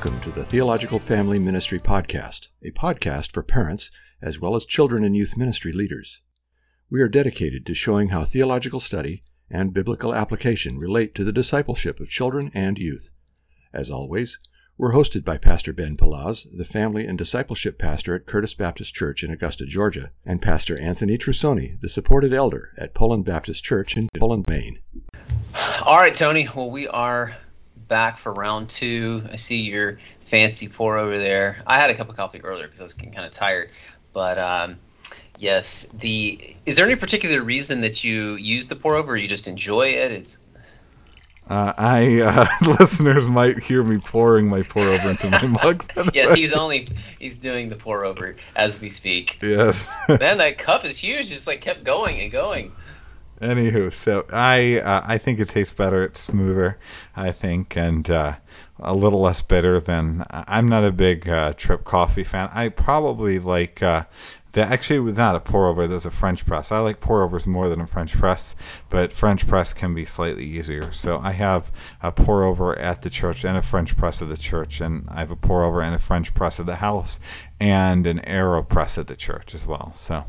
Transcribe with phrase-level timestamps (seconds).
[0.00, 3.90] Welcome to the Theological Family Ministry Podcast, a podcast for parents
[4.22, 6.22] as well as children and youth ministry leaders.
[6.88, 12.00] We are dedicated to showing how theological study and biblical application relate to the discipleship
[12.00, 13.12] of children and youth.
[13.74, 14.38] As always,
[14.78, 19.22] we're hosted by Pastor Ben Palaz, the family and discipleship pastor at Curtis Baptist Church
[19.22, 24.08] in Augusta, Georgia, and Pastor Anthony Trusoni, the supported elder at Poland Baptist Church in
[24.16, 24.78] Poland, Maine.
[25.84, 26.48] All right, Tony.
[26.56, 27.36] Well, we are
[27.90, 29.22] back for round two.
[29.30, 31.62] I see your fancy pour over there.
[31.66, 33.70] I had a cup of coffee earlier because I was getting kind of tired,
[34.14, 34.78] but um,
[35.38, 35.88] yes.
[35.92, 39.12] The is there any particular reason that you use the pour over?
[39.12, 40.12] Or you just enjoy it?
[40.12, 40.38] It's
[41.50, 42.46] uh, I uh,
[42.78, 45.84] listeners might hear me pouring my pour over into my mug.
[46.14, 46.86] yes, he's only
[47.18, 49.36] he's doing the pour over as we speak.
[49.42, 49.90] Yes.
[50.08, 51.32] Man, that cup is huge.
[51.32, 52.72] It's like kept going and going.
[53.40, 56.04] Anywho, so I uh, I think it tastes better.
[56.04, 56.78] It's smoother,
[57.16, 58.34] I think, and uh,
[58.78, 60.26] a little less bitter than.
[60.30, 62.50] I'm not a big uh, drip coffee fan.
[62.52, 64.04] I probably like uh,
[64.52, 65.86] that actually was not a pour over.
[65.86, 66.70] There's a French press.
[66.70, 68.56] I like pour overs more than a French press,
[68.90, 70.92] but French press can be slightly easier.
[70.92, 74.36] So I have a pour over at the church and a French press at the
[74.36, 77.18] church, and I have a pour over and a French press at the house,
[77.58, 79.92] and an Aeropress at the church as well.
[79.94, 80.26] So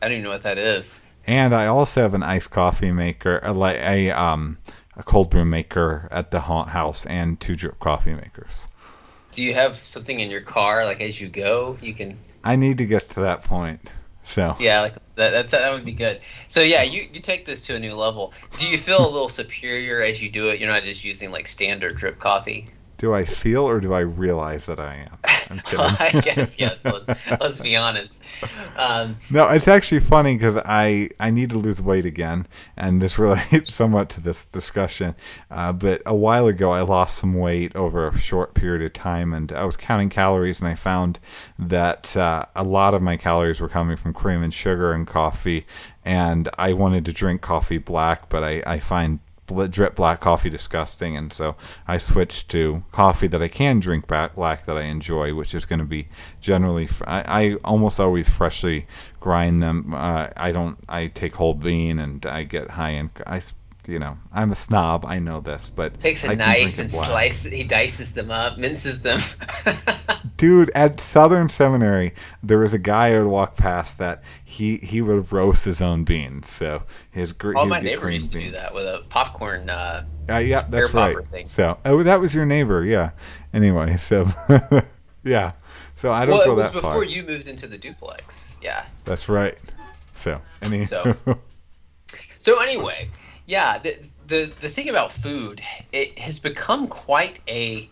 [0.00, 1.02] I don't even know what that is.
[1.26, 4.58] And I also have an iced coffee maker, a, a um
[4.96, 8.68] a cold brew maker at the house, and two drip coffee makers.
[9.32, 12.78] Do you have something in your car, like as you go, you can I need
[12.78, 13.88] to get to that point.
[14.24, 16.20] So yeah, like that, that's, that would be good.
[16.48, 18.32] So yeah, you, you take this to a new level.
[18.58, 20.60] Do you feel a little superior as you do it?
[20.60, 22.66] You're not just using like standard drip coffee.
[23.02, 25.18] Do I feel or do I realize that I am?
[25.50, 25.80] I'm kidding.
[25.80, 26.84] I guess yes.
[26.84, 28.22] Let's, let's be honest.
[28.76, 32.46] Um, no, it's actually funny because I I need to lose weight again,
[32.76, 35.16] and this relates somewhat to this discussion.
[35.50, 39.34] Uh, but a while ago, I lost some weight over a short period of time,
[39.34, 41.18] and I was counting calories, and I found
[41.58, 45.66] that uh, a lot of my calories were coming from cream and sugar and coffee,
[46.04, 49.18] and I wanted to drink coffee black, but I I find
[49.70, 54.66] drip black coffee disgusting, and so I switched to coffee that I can drink black
[54.66, 56.08] that I enjoy, which is going to be
[56.40, 56.88] generally.
[57.06, 58.86] I, I, almost always freshly
[59.20, 59.94] grind them.
[59.94, 60.78] Uh, I don't.
[60.88, 63.10] I take whole bean and I get high end.
[63.26, 63.40] I
[63.86, 65.04] you know, I'm a snob.
[65.04, 67.52] I know this, but takes a I knife and slices.
[67.52, 69.18] He dices them up, minces them.
[70.36, 75.02] Dude, at Southern Seminary, there was a guy I would walk past that he he
[75.02, 76.48] would roast his own beans.
[76.48, 77.56] So his great.
[77.56, 79.68] Oh, my neighbor used to do that with a popcorn.
[79.68, 81.16] Uh, uh yeah, that's right.
[81.28, 81.48] Thing.
[81.48, 82.84] So, oh, that was your neighbor.
[82.84, 83.10] Yeah.
[83.52, 84.28] Anyway, so
[85.24, 85.52] yeah.
[85.96, 87.04] So I don't well, go it was before far.
[87.04, 88.58] you moved into the duplex.
[88.62, 88.86] Yeah.
[89.04, 89.56] That's right.
[90.14, 90.84] So, any.
[90.84, 91.16] So.
[92.38, 93.08] so anyway,
[93.52, 93.94] yeah, the,
[94.26, 95.60] the the thing about food,
[95.92, 97.86] it has become quite a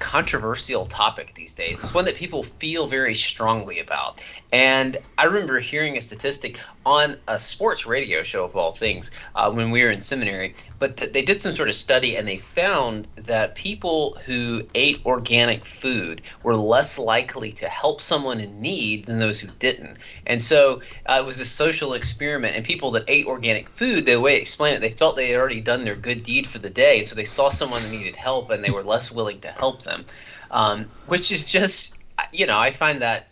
[0.00, 1.84] controversial topic these days.
[1.84, 4.24] It's one that people feel very strongly about.
[4.52, 9.52] And I remember hearing a statistic on a sports radio show of all things uh,
[9.52, 12.38] when we were in seminary, but th- they did some sort of study and they
[12.38, 19.04] found that people who ate organic food were less likely to help someone in need
[19.04, 19.98] than those who didn't.
[20.26, 24.20] And so uh, it was a social experiment, and people that ate organic food, the
[24.20, 26.70] way they explained it, they felt they had already done their good deed for the
[26.70, 29.82] day, so they saw someone that needed help and they were less willing to help
[29.82, 30.04] them,
[30.50, 32.02] um, which is just,
[32.32, 33.26] you know, I find that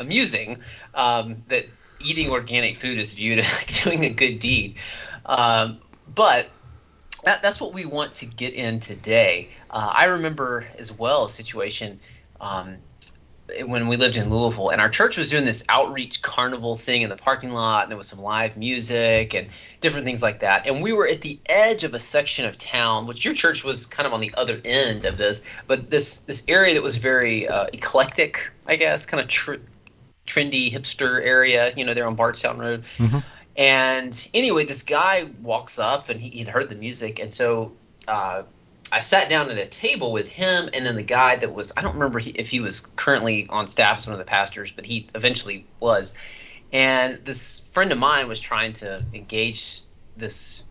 [0.00, 0.60] amusing
[0.94, 4.78] um, that eating organic food is viewed as like doing a good deed.
[5.26, 5.78] Um,
[6.12, 6.48] but
[7.24, 9.50] that, that's what we want to get in today.
[9.70, 12.00] Uh, I remember as well a situation
[12.40, 12.78] um,
[13.64, 17.10] when we lived in Louisville, and our church was doing this outreach carnival thing in
[17.10, 19.48] the parking lot, and there was some live music and
[19.80, 20.66] different things like that.
[20.66, 23.86] And we were at the edge of a section of town, which your church was
[23.86, 27.48] kind of on the other end of this, but this this area that was very
[27.48, 29.54] uh, eclectic, I guess, kind of tr-
[30.30, 32.84] trendy hipster area, you know, there on Bardstown Road.
[32.98, 33.18] Mm-hmm.
[33.56, 37.18] And anyway, this guy walks up and he, would heard the music.
[37.18, 37.72] And so
[38.06, 38.44] uh,
[38.92, 41.82] I sat down at a table with him and then the guy that was, I
[41.82, 45.08] don't remember if he was currently on staff as one of the pastors, but he
[45.14, 46.16] eventually was.
[46.72, 49.80] And this friend of mine was trying to engage
[50.16, 50.64] this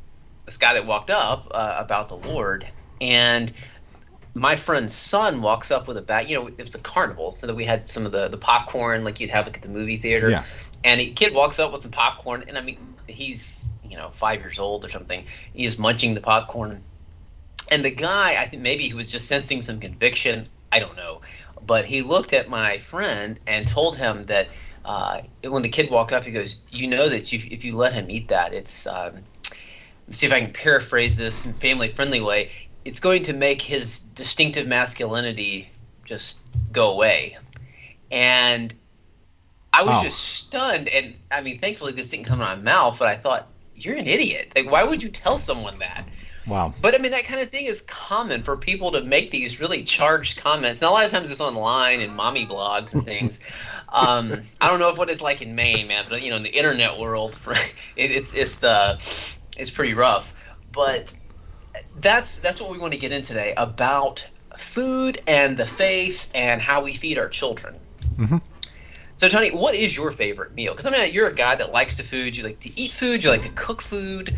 [0.45, 2.65] this guy that walked up uh, about the Lord.
[2.99, 3.51] And
[4.33, 6.29] my friend's son walks up with a bag.
[6.29, 9.03] You know, it was a carnival, so that we had some of the the popcorn
[9.03, 10.29] like you'd have like at the movie theater.
[10.29, 10.43] Yeah.
[10.83, 12.77] And a kid walks up with some popcorn, and I mean,
[13.07, 15.25] he's you know five years old or something.
[15.53, 16.81] He is munching the popcorn,
[17.71, 20.45] and the guy, I think maybe he was just sensing some conviction.
[20.71, 21.21] I don't know,
[21.65, 24.49] but he looked at my friend and told him that
[24.85, 27.93] uh, when the kid walked up, he goes, "You know that if, if you let
[27.93, 29.15] him eat that, it's." Um,
[30.11, 32.49] see if I can paraphrase this in family friendly way
[32.85, 35.69] it's going to make his distinctive masculinity
[36.05, 36.41] just
[36.71, 37.37] go away.
[38.11, 38.73] And
[39.73, 40.03] I was Oh.
[40.03, 40.89] just stunned.
[40.89, 43.95] And I mean, thankfully, this didn't come out of my mouth, but I thought, you're
[43.95, 44.51] an idiot.
[44.55, 46.05] Like, why would you tell someone that?
[46.47, 46.73] Wow.
[46.81, 49.83] But I mean, that kind of thing is common for people to make these really
[49.83, 50.81] charged comments.
[50.81, 53.39] Now, a lot of times it's online and mommy blogs and things.
[53.89, 56.43] um, I don't know if what it's like in Maine, man, but you know, in
[56.43, 57.39] the internet world,
[57.95, 58.95] it, it's it's the
[59.57, 60.33] it's pretty rough.
[60.71, 61.13] But
[62.01, 64.27] that's that's what we want to get in today about
[64.57, 67.79] food and the faith and how we feed our children.
[68.17, 68.41] Mhm.
[69.17, 70.73] So, Tony, what is your favorite meal?
[70.73, 72.37] Because I mean, you're a guy that likes to food.
[72.37, 73.23] You like to eat food.
[73.23, 74.33] You like to cook food.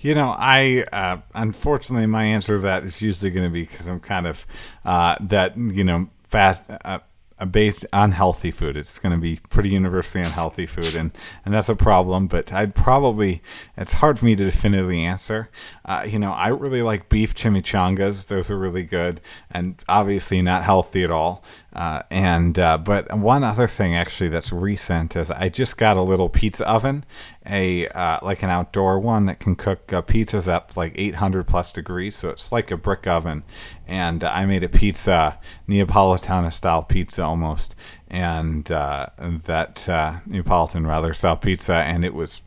[0.00, 3.86] You know, I uh, unfortunately my answer to that is usually going to be because
[3.86, 4.46] I'm kind of
[4.84, 6.68] uh, that you know fast.
[6.84, 6.98] Uh,
[7.42, 8.76] uh, on healthy food.
[8.76, 11.10] It's going to be pretty universally unhealthy food and
[11.44, 13.42] and that's a problem but i'd probably
[13.76, 15.48] it's hard for me to definitively answer.
[15.84, 18.28] Uh, you know i really like beef chimichangas.
[18.28, 23.42] Those are really good and obviously not healthy at all uh, and uh, but one
[23.42, 27.04] other thing actually that's recent is I just got a little pizza oven,
[27.46, 31.72] a uh, like an outdoor one that can cook uh, pizzas up like 800 plus
[31.72, 33.42] degrees, so it's like a brick oven.
[33.86, 37.74] And I made a pizza, Neapolitana style pizza almost,
[38.08, 39.06] and uh,
[39.44, 42.42] that uh, Neapolitan rather style pizza, and it was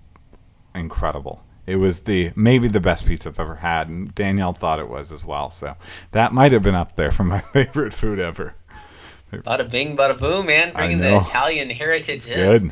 [0.76, 1.42] incredible.
[1.66, 5.12] It was the maybe the best pizza I've ever had, and Danielle thought it was
[5.12, 5.50] as well.
[5.50, 5.76] So
[6.12, 8.54] that might have been up there for my favorite food ever.
[9.44, 10.74] Bada bing, bada boom, man.
[10.74, 11.18] Bringing the.
[11.18, 12.38] Italian heritage in.
[12.38, 12.72] Good.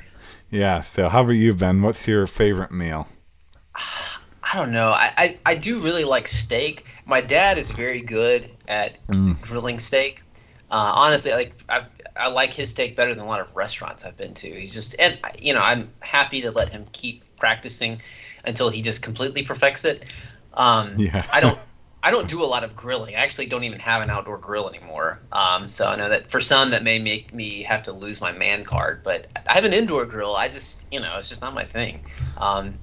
[0.50, 0.82] Yeah.
[0.82, 1.82] So, how about you, Ben?
[1.82, 3.08] What's your favorite meal?
[3.76, 4.92] I don't know.
[4.92, 6.86] I, I, I do really like steak.
[7.06, 9.42] My dad is very good at Mm.
[9.42, 10.22] grilling steak.
[10.70, 14.18] Uh, honestly, like I, I like his steak better than a lot of restaurants I've
[14.18, 14.50] been to.
[14.50, 18.02] He's just and you know I'm happy to let him keep practicing
[18.46, 20.06] until he just completely perfects it.
[20.54, 21.20] Um, Yeah.
[21.32, 21.58] I don't
[22.06, 23.16] I don't do a lot of grilling.
[23.16, 25.22] I actually don't even have an outdoor grill anymore.
[25.32, 28.34] Um, so I know that for some that may make me have to lose my
[28.34, 30.36] man card, but I have an indoor grill.
[30.36, 32.02] I just you know it's just not my thing.
[32.38, 32.78] Um,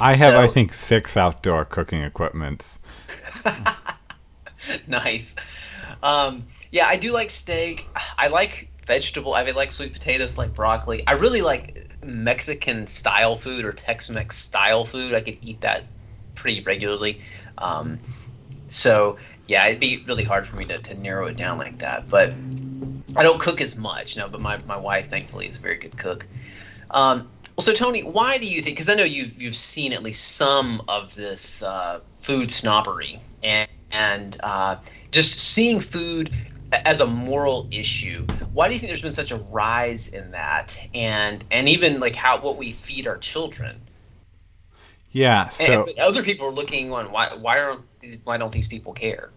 [0.00, 2.78] I have, I think, six outdoor cooking equipments.
[4.86, 5.34] nice.
[6.02, 7.86] Um, yeah, I do like steak.
[8.18, 9.34] I like vegetable.
[9.34, 11.06] I mean, like sweet potatoes, like broccoli.
[11.06, 15.14] I really like Mexican style food or Tex-Mex style food.
[15.14, 15.84] I could eat that
[16.34, 17.20] pretty regularly.
[17.58, 17.98] Um,
[18.72, 22.08] so yeah, it'd be really hard for me to, to narrow it down like that.
[22.08, 22.32] But
[23.16, 24.28] I don't cook as much, no.
[24.28, 26.26] But my, my wife, thankfully, is a very good cook.
[26.90, 28.76] Um, well, so Tony, why do you think?
[28.76, 33.68] Because I know you've you've seen at least some of this uh, food snobbery and
[33.90, 34.76] and uh,
[35.10, 36.32] just seeing food
[36.72, 38.24] as a moral issue.
[38.54, 42.14] Why do you think there's been such a rise in that, and and even like
[42.14, 43.80] how what we feed our children?
[45.10, 45.50] Yeah.
[45.50, 47.82] So, and other people are looking on why why aren't
[48.24, 49.30] why don't these people care?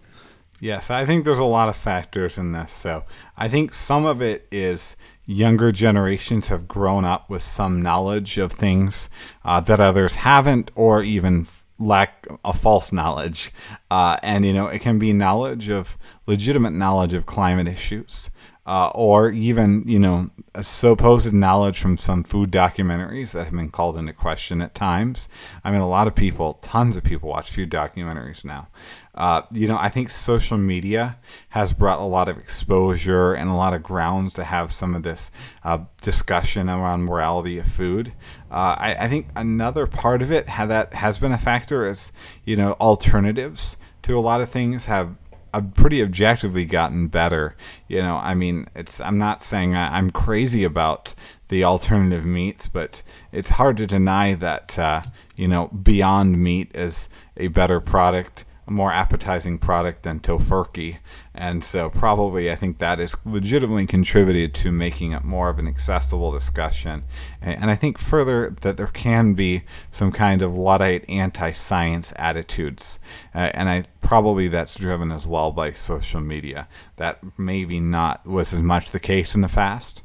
[0.60, 2.72] yes, I think there's a lot of factors in this.
[2.72, 3.04] So,
[3.36, 4.96] I think some of it is
[5.26, 9.10] younger generations have grown up with some knowledge of things
[9.44, 11.46] uh, that others haven't, or even
[11.78, 13.52] lack a false knowledge.
[13.90, 18.30] Uh, and, you know, it can be knowledge of legitimate knowledge of climate issues.
[18.66, 20.28] Uh, or even, you know,
[20.60, 25.28] supposed knowledge from some food documentaries that have been called into question at times.
[25.62, 28.66] I mean, a lot of people, tons of people watch food documentaries now.
[29.14, 31.16] Uh, you know, I think social media
[31.50, 35.04] has brought a lot of exposure and a lot of grounds to have some of
[35.04, 35.30] this
[35.62, 38.12] uh, discussion around morality of food.
[38.50, 42.10] Uh, I, I think another part of it that has been a factor is,
[42.44, 45.16] you know, alternatives to a lot of things have
[45.56, 47.56] I've pretty objectively gotten better.
[47.88, 49.00] You know, I mean, it's.
[49.00, 51.14] I'm not saying I, I'm crazy about
[51.48, 55.00] the alternative meats, but it's hard to deny that uh,
[55.34, 57.08] you know Beyond Meat is
[57.38, 60.98] a better product, more appetizing product than Tofurky,
[61.34, 65.68] and so probably I think that is legitimately contributed to making it more of an
[65.68, 67.04] accessible discussion.
[67.40, 72.98] And, and I think further that there can be some kind of luddite anti-science attitudes,
[73.34, 76.68] uh, and I probably that's driven as well by social media.
[76.96, 80.02] That maybe not was as much the case in the past.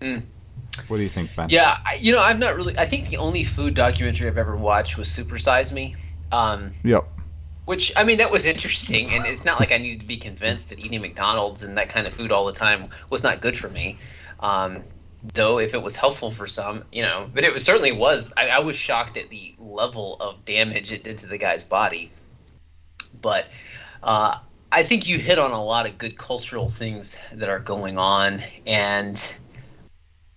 [0.00, 0.22] Mm.
[0.88, 1.48] What do you think, Ben?
[1.48, 2.76] Yeah, I, you know, I'm not really.
[2.78, 5.96] I think the only food documentary I've ever watched was Supersize Me.
[6.32, 7.08] Um, Yep.
[7.66, 10.68] Which I mean, that was interesting, and it's not like I needed to be convinced
[10.68, 13.68] that eating McDonald's and that kind of food all the time was not good for
[13.68, 13.98] me.
[14.40, 14.84] Um,
[15.34, 18.32] though, if it was helpful for some, you know, but it was, certainly was.
[18.36, 22.12] I, I was shocked at the level of damage it did to the guy's body.
[23.20, 23.48] But
[24.02, 24.38] uh,
[24.70, 28.42] I think you hit on a lot of good cultural things that are going on,
[28.66, 29.36] and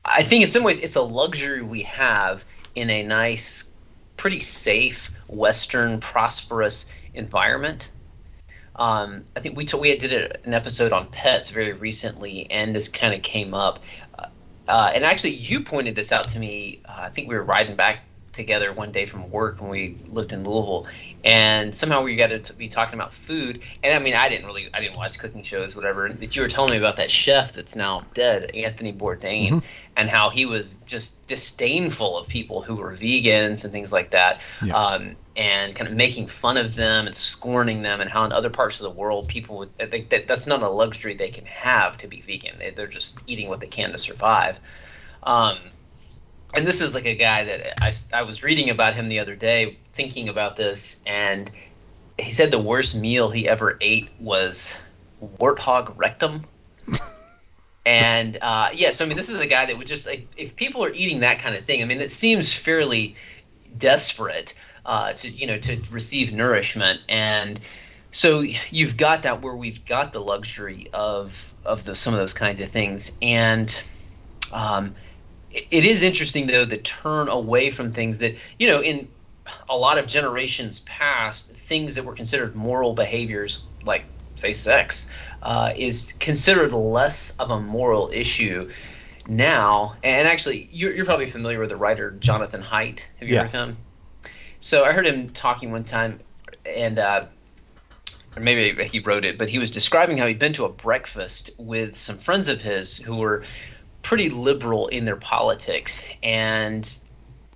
[0.04, 2.44] I think in some ways it's a luxury we have
[2.74, 3.72] in a nice,
[4.18, 7.92] pretty safe Western prosperous environment.
[8.76, 12.74] Um, I think we t- we did a, an episode on pets very recently, and
[12.76, 13.80] this kind of came up.
[14.18, 14.28] Uh,
[14.68, 16.82] uh, and actually, you pointed this out to me.
[16.86, 20.32] Uh, I think we were riding back together one day from work when we lived
[20.32, 20.88] in Louisville,
[21.24, 23.62] and somehow we got to be talking about food.
[23.84, 26.08] And I mean, I didn't really, I didn't watch cooking shows, whatever.
[26.10, 29.90] But you were telling me about that chef that's now dead, Anthony Bourdain, mm-hmm.
[29.98, 34.46] and how he was just disdainful of people who were vegans and things like that,
[34.64, 34.74] yeah.
[34.74, 38.50] um, and kind of making fun of them and scorning them, and how in other
[38.50, 41.98] parts of the world people would think that that's not a luxury they can have
[41.98, 42.58] to be vegan.
[42.58, 44.60] They, they're just eating what they can to survive.
[45.24, 45.58] Um,
[46.56, 49.36] and this is like a guy that I, I was reading about him the other
[49.36, 51.50] day, thinking about this, and
[52.18, 54.84] he said the worst meal he ever ate was
[55.38, 56.46] warthog rectum.
[57.86, 60.56] and uh, yeah, so I mean, this is a guy that would just like if
[60.56, 61.82] people are eating that kind of thing.
[61.82, 63.16] I mean, it seems fairly
[63.78, 64.54] desperate
[64.86, 67.60] uh, to you know to receive nourishment, and
[68.12, 68.42] so
[68.72, 72.60] you've got that where we've got the luxury of of the, some of those kinds
[72.60, 73.82] of things, and
[74.52, 74.96] um,
[75.52, 79.08] it is interesting though the turn away from things that you know in
[79.68, 84.04] a lot of generations past things that were considered moral behaviors like
[84.36, 88.70] say sex uh, is considered less of a moral issue
[89.28, 89.96] now.
[90.04, 93.08] And actually you're, you're probably familiar with the writer jonathan haidt.
[93.20, 93.54] Have you yes.
[93.54, 93.78] heard him?
[94.60, 96.20] So i heard him talking one time
[96.66, 97.26] and uh,
[98.36, 101.52] or maybe he wrote it but he was describing how he'd been to a breakfast
[101.58, 103.44] with some friends of his who were
[104.02, 107.00] pretty liberal in their politics, and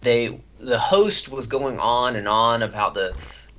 [0.02, 3.16] they the host was going on and on about the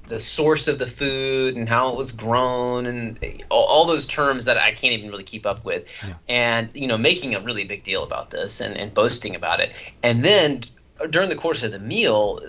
[0.06, 4.44] the source of the food and how it was grown and all, all those terms
[4.44, 6.14] that I can't even really keep up with, yeah.
[6.28, 9.92] and you know making a really big deal about this and, and boasting about it,
[10.02, 10.62] and then
[11.10, 12.40] during the course of the meal,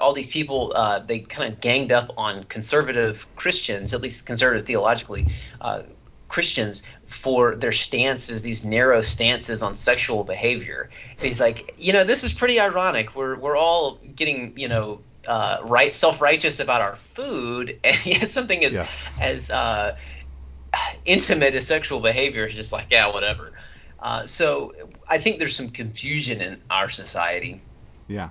[0.00, 4.66] all these people uh, they kind of ganged up on conservative Christians, at least conservative
[4.66, 5.26] theologically,
[5.60, 5.82] uh,
[6.28, 10.90] Christians for their stances, these narrow stances on sexual behavior.
[11.18, 13.14] And he's like, you know, this is pretty ironic.
[13.14, 18.30] We're we're all getting, you know, uh, right self righteous about our food, and yet
[18.30, 19.18] something as yes.
[19.20, 19.96] as uh,
[21.04, 23.52] intimate as sexual behavior is just like, yeah, whatever.
[24.00, 24.72] Uh, so
[25.08, 27.62] I think there's some confusion in our society.
[28.06, 28.28] Yeah.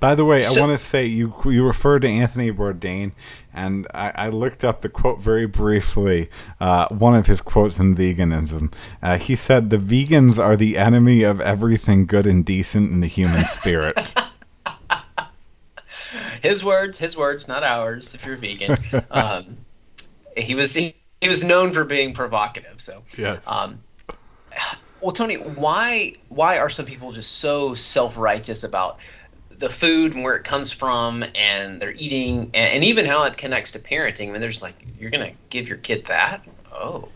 [0.00, 3.12] By the way, so, I want to say you you referred to Anthony Bourdain,
[3.52, 6.30] and I, I looked up the quote very briefly.
[6.58, 11.22] Uh, one of his quotes in veganism, uh, he said, "The vegans are the enemy
[11.22, 14.14] of everything good and decent in the human spirit."
[16.42, 18.14] his words, his words, not ours.
[18.14, 18.78] If you're vegan,
[19.10, 19.58] um,
[20.34, 22.80] he was he, he was known for being provocative.
[22.80, 23.46] So yes.
[23.46, 23.82] Um,
[25.00, 28.98] well, Tony, why why are some people just so self righteous about?
[29.60, 33.36] The food and where it comes from and they're eating and, and even how it
[33.36, 34.28] connects to parenting.
[34.28, 36.42] I mean, there's like, you're going to give your kid that?
[36.72, 37.08] Oh.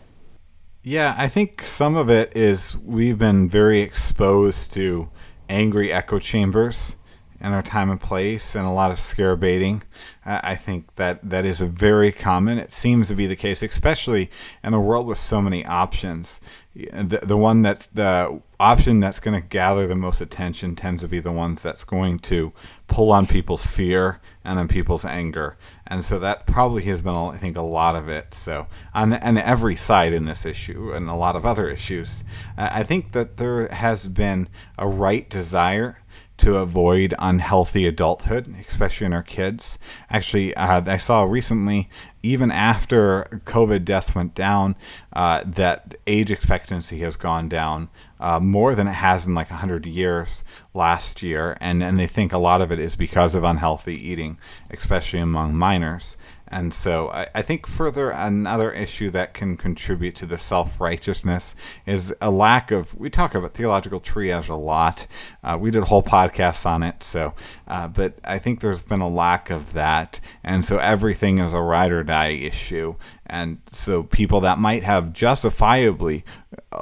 [0.83, 5.09] Yeah, I think some of it is we've been very exposed to
[5.49, 6.95] angry echo chambers
[7.41, 9.83] in our time and place and a lot of scare baiting.
[10.23, 12.57] I think that that is a very common.
[12.59, 14.29] It seems to be the case, especially
[14.63, 16.39] in a world with so many options.
[16.75, 21.07] The, the one that's the option that's going to gather the most attention tends to
[21.07, 22.53] be the ones that's going to
[22.87, 25.57] pull on people's fear and on people's anger.
[25.87, 28.33] And so that probably has been, I think, a lot of it.
[28.33, 32.23] So on, on every side in this issue and a lot of other issues,
[32.57, 34.47] I think that there has been
[34.77, 36.03] a right desire
[36.37, 39.79] to avoid unhealthy adulthood, especially in our kids.
[40.09, 41.89] Actually, uh, I saw recently,
[42.23, 44.75] even after COVID deaths went down,
[45.13, 49.85] uh, that age expectancy has gone down uh, more than it has in like 100
[49.85, 50.43] years
[50.73, 51.57] last year.
[51.59, 54.37] And, and they think a lot of it is because of unhealthy eating,
[54.69, 56.17] especially among minors.
[56.47, 61.55] And so I, I, think further another issue that can contribute to the self righteousness
[61.85, 62.93] is a lack of.
[62.93, 65.07] We talk about theological triage a lot.
[65.43, 67.01] Uh, we did whole podcast on it.
[67.03, 67.33] So,
[67.67, 71.61] uh, but I think there's been a lack of that, and so everything is a
[71.61, 72.95] ride or die issue.
[73.25, 76.23] And so people that might have justifiably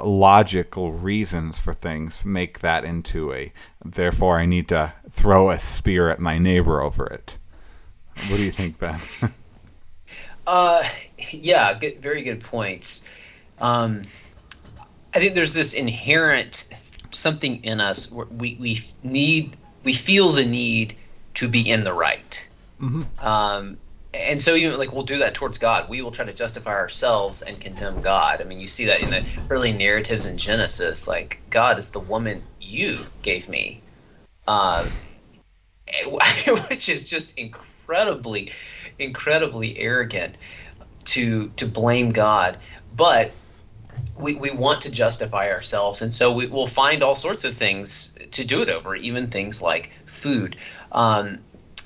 [0.04, 3.52] logical reasons for things make that into a.
[3.82, 7.38] Therefore, I need to throw a spear at my neighbor over it.
[8.28, 9.00] What do you think, Ben?
[10.46, 10.88] Uh,
[11.30, 13.08] yeah, good, very good points.
[13.58, 14.02] Um,
[15.14, 16.68] I think there's this inherent
[17.10, 20.96] something in us where we, we need we feel the need
[21.34, 22.48] to be in the right.
[22.80, 23.26] Mm-hmm.
[23.26, 23.78] Um,
[24.12, 25.88] and so even like we'll do that towards God.
[25.88, 28.40] We will try to justify ourselves and condemn God.
[28.40, 31.08] I mean, you see that in the early narratives in Genesis.
[31.08, 33.80] Like God is the woman you gave me,
[34.46, 34.86] um,
[36.68, 38.52] which is just incredibly,
[38.98, 40.36] incredibly arrogant
[41.04, 42.56] to to blame God.
[42.96, 43.32] But
[44.16, 48.18] we, we want to justify ourselves, and so we, will find all sorts of things
[48.32, 50.56] to do it over, even things like food.
[50.92, 51.38] Um,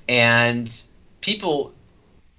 [0.08, 0.72] and
[1.20, 1.74] people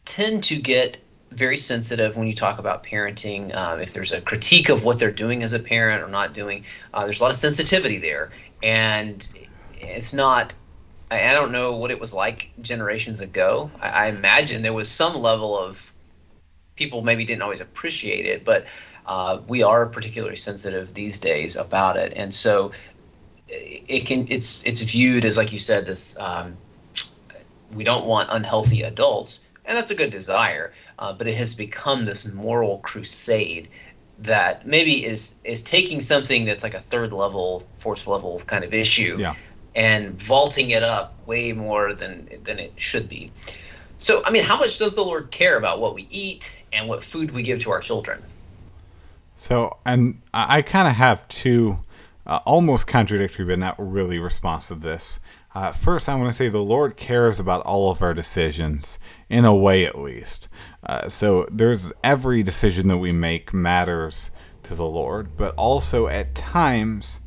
[0.06, 0.98] tend to get
[1.32, 3.56] very sensitive when you talk about parenting.
[3.56, 6.66] Um, if there's a critique of what they're doing as a parent or not doing,
[6.94, 8.32] uh, there's a lot of sensitivity there,
[8.64, 10.54] and it's not.
[11.12, 13.72] I, I don't know what it was like generations ago.
[13.82, 15.94] I, I imagine there was some level of
[16.76, 18.66] people maybe didn't always appreciate it, but
[19.06, 22.72] uh, we are particularly sensitive these days about it, and so
[23.48, 26.18] it can it's it's viewed as like you said this.
[26.20, 26.58] Um,
[27.74, 32.06] we don't want unhealthy adults, and that's a good desire, uh, but it has become
[32.06, 33.68] this moral crusade
[34.20, 38.74] that maybe is is taking something that's like a third level, fourth level kind of
[38.74, 39.34] issue, yeah.
[39.76, 43.32] And vaulting it up way more than than it should be.
[44.00, 47.04] So, I mean, how much does the Lord care about what we eat and what
[47.04, 48.24] food we give to our children?
[49.36, 51.80] So, and I kind of have two
[52.26, 55.20] uh, almost contradictory, but not really response to this.
[55.54, 59.00] Uh, first, I want to say the Lord cares about all of our decisions,
[59.30, 60.48] in a way at least.
[60.84, 64.32] Uh, so, there's every decision that we make matters
[64.64, 67.20] to the Lord, but also at times,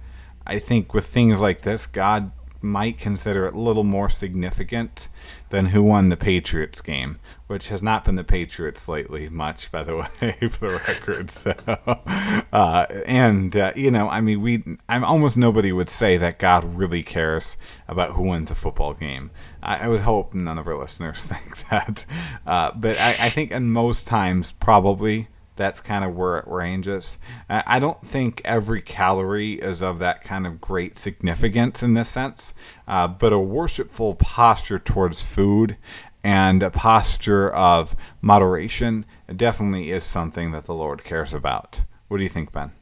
[0.47, 2.33] I think with things like this, God
[2.63, 5.09] might consider it a little more significant
[5.51, 9.83] than who won the Patriots game, which has not been the Patriots lately much, by
[9.83, 11.31] the way, for the record.
[11.31, 11.55] So,
[12.53, 16.65] uh, and uh, you know, I mean, we, I'm almost nobody would say that God
[16.65, 17.57] really cares
[17.89, 19.31] about who wins a football game.
[19.63, 22.05] I, I would hope none of our listeners think that,
[22.47, 27.19] uh, but I, I think in most times, probably that's kind of where it ranges.
[27.49, 32.55] I don't think every calorie is of that kind of great significance in this sense,
[32.89, 35.77] uh, but a worshipful posture towards food
[36.25, 41.83] and a posture of moderation definitely is something that the Lord cares about.
[42.09, 42.73] What do you think, Ben?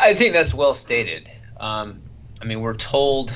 [0.00, 1.30] I think that's well stated.
[1.58, 2.00] Um,
[2.40, 3.32] I mean, we're told,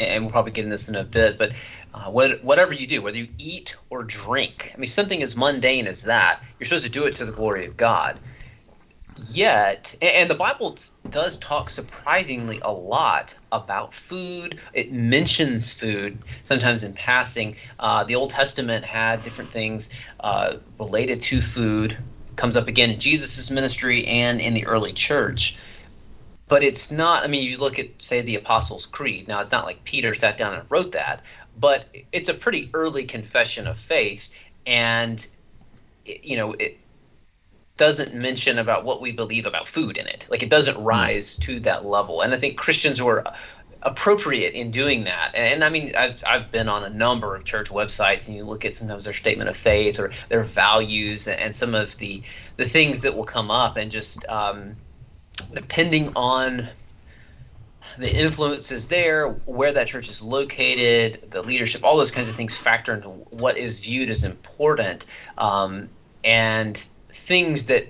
[0.00, 1.52] and we'll probably get into this in a bit, but
[1.94, 5.86] uh, what, whatever you do, whether you eat or drink, I mean, something as mundane
[5.86, 8.18] as that, you're supposed to do it to the glory of God.
[9.16, 10.76] Yet, and, and the Bible
[11.10, 14.58] does talk surprisingly a lot about food.
[14.72, 17.56] It mentions food sometimes in passing.
[17.78, 21.96] Uh, the Old Testament had different things uh, related to food.
[22.36, 25.58] Comes up again in Jesus' ministry and in the early church
[26.48, 29.64] but it's not i mean you look at say the apostles creed now it's not
[29.64, 31.22] like peter sat down and wrote that
[31.58, 34.28] but it's a pretty early confession of faith,
[34.66, 35.26] and
[36.04, 36.78] you know it
[37.76, 40.26] doesn't mention about what we believe about food in it.
[40.30, 40.84] Like it doesn't hmm.
[40.84, 43.24] rise to that level, and I think Christians were
[43.82, 45.34] appropriate in doing that.
[45.34, 48.64] And, I mean, I've I've been on a number of church websites, and you look
[48.64, 52.22] at sometimes their statement of faith or their values, and some of the
[52.56, 54.76] the things that will come up, and just um,
[55.52, 56.68] depending on
[57.98, 62.56] the influences there, where that church is located, the leadership, all those kinds of things
[62.56, 65.06] factor into what is viewed as important,
[65.38, 65.88] um,
[66.24, 67.86] and things that,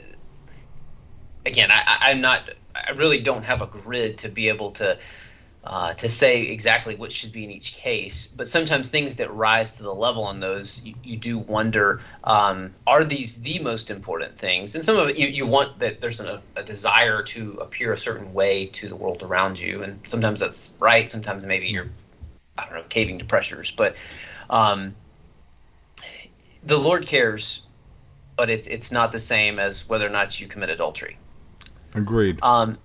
[1.47, 4.99] again, I, I'm not, I really don't have a grid to be able to
[5.65, 8.29] uh, to say exactly what should be in each case.
[8.29, 12.75] But sometimes things that rise to the level on those, you, you do wonder, um,
[12.87, 14.75] are these the most important things?
[14.75, 17.99] And some of it, you, you want that there's a, a desire to appear a
[17.99, 19.83] certain way to the world around you.
[19.83, 21.09] And sometimes that's right.
[21.09, 21.89] Sometimes maybe you're,
[22.59, 23.71] I don't know, caving to pressures.
[23.71, 23.97] But
[24.51, 24.97] um,
[26.65, 27.67] the Lord cares,
[28.37, 31.17] but it's it's not the same as whether or not you commit adultery.
[31.95, 32.39] Agreed.
[32.43, 32.79] Um,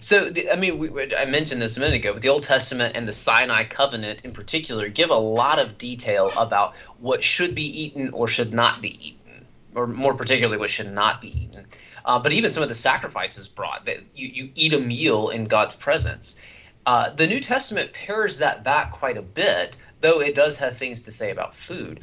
[0.00, 2.96] so, the, I mean, we, I mentioned this a minute ago, but the Old Testament
[2.96, 7.82] and the Sinai covenant in particular give a lot of detail about what should be
[7.82, 11.66] eaten or should not be eaten, or more particularly, what should not be eaten.
[12.04, 15.44] Uh, but even some of the sacrifices brought that you, you eat a meal in
[15.44, 16.44] God's presence.
[16.86, 21.02] Uh, the New Testament pares that back quite a bit, though it does have things
[21.02, 22.00] to say about food.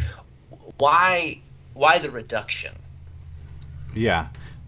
[0.78, 1.40] Why?
[1.74, 2.74] Why the reduction?
[3.94, 4.28] Yeah.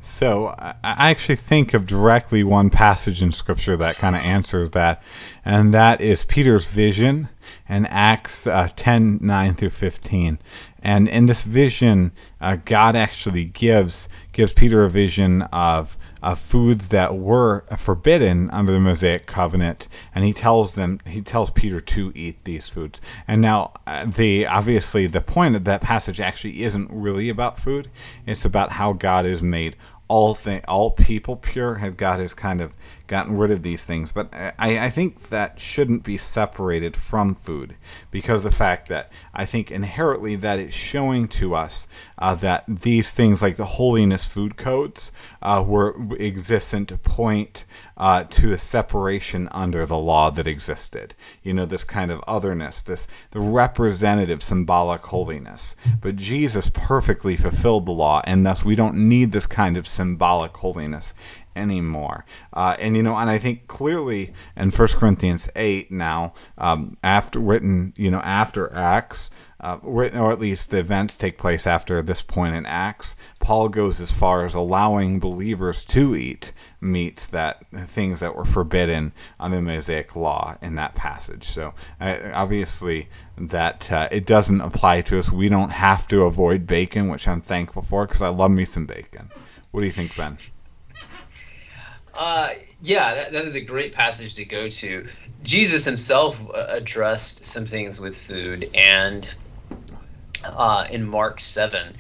[0.10, 5.04] So I actually think of directly one passage in Scripture that kind of answers that,
[5.46, 7.30] and that is Peter's vision
[7.70, 10.40] in Acts uh, 10 9 through 15.
[10.82, 16.90] And in this vision, uh, God actually gives gives Peter a vision of of foods
[16.90, 22.12] that were forbidden under the Mosaic covenant, and he tells them he tells Peter to
[22.16, 23.00] eat these foods.
[23.28, 27.90] And now uh, the obviously the point of that passage actually isn't really about food;
[28.26, 29.76] it's about how God has made
[30.10, 31.76] all thing all people pure.
[31.76, 32.74] Had got has kind of
[33.10, 34.14] gotten rid of these things.
[34.14, 37.76] But I, I think that shouldn't be separated from food
[38.12, 43.12] because the fact that I think inherently that it's showing to us uh, that these
[43.12, 47.66] things like the holiness food codes uh, were existent to point
[47.98, 51.16] uh, to the separation under the law that existed.
[51.44, 55.76] You know, this kind of otherness, this the representative symbolic holiness.
[56.00, 60.56] But Jesus perfectly fulfilled the law, and thus we don't need this kind of symbolic
[60.56, 61.14] holiness
[61.60, 62.26] anymore.
[62.54, 67.40] Uh, and you know, and I think clearly in 1 Corinthians 8 now, um, after
[67.40, 69.30] written, you know, after Acts,
[69.62, 73.68] uh, written, or at least the events take place after this point in Acts, Paul
[73.68, 79.58] goes as far as allowing believers to eat meats that things that were forbidden under
[79.58, 81.44] the Mosaic law in that passage.
[81.44, 85.30] So uh, obviously that uh, it doesn't apply to us.
[85.30, 88.86] We don't have to avoid bacon, which I'm thankful for because I love me some
[88.86, 89.30] bacon.
[89.72, 90.38] What do you think, Ben?
[92.16, 92.50] Uh,
[92.82, 95.08] yeah, that, that is a great passage to go to.
[95.44, 99.34] Jesus himself uh, addressed some things with food, and
[100.46, 101.96] uh, in Mark 7,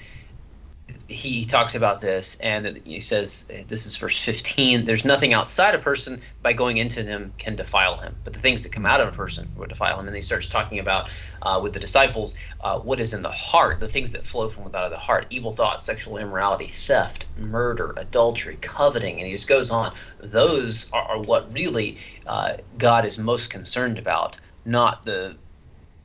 [1.10, 5.80] he talks about this and he says this is verse 15 there's nothing outside a
[5.80, 9.08] person by going into them can defile him but the things that come out of
[9.08, 10.08] a person will defile him.
[10.08, 11.10] And he starts talking about
[11.42, 14.66] uh, with the disciples uh, what is in the heart the things that flow from
[14.66, 19.50] without of the heart evil thoughts sexual immorality theft murder adultery coveting and he just
[19.50, 19.94] goes on.
[20.20, 25.36] Those are, are what really uh, god is most concerned about not the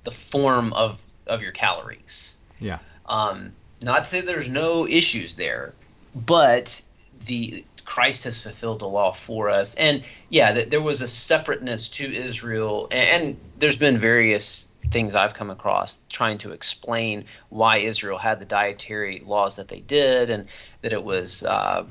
[0.05, 2.41] the form of of your calories.
[2.59, 2.79] Yeah.
[3.07, 3.53] Um,
[3.85, 5.75] not to say there's no issues there,
[6.15, 6.83] but
[7.27, 9.77] the Christ has fulfilled the law for us.
[9.77, 15.15] And yeah, th- there was a separateness to Israel, and, and, there's been various things
[15.15, 20.31] I've come across trying to explain why Israel had the dietary laws that they did,
[20.31, 20.49] and
[20.83, 21.43] that it was.
[21.43, 21.87] Uh,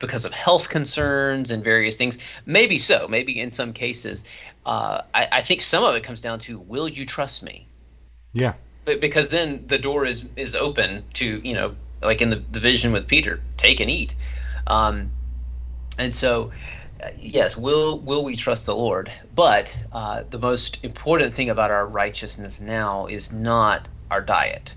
[0.00, 2.18] because of health concerns and various things.
[2.44, 3.08] Maybe so.
[3.08, 4.28] Maybe in some cases.
[4.66, 7.66] Uh, I, I think some of it comes down to will you trust me?
[8.32, 12.60] Yeah because then the door is is open to you know like in the, the
[12.60, 14.14] vision with Peter, take and eat,
[14.66, 15.10] um,
[15.98, 16.52] and so
[17.02, 19.10] uh, yes, will will we trust the Lord?
[19.34, 24.74] But uh, the most important thing about our righteousness now is not our diet.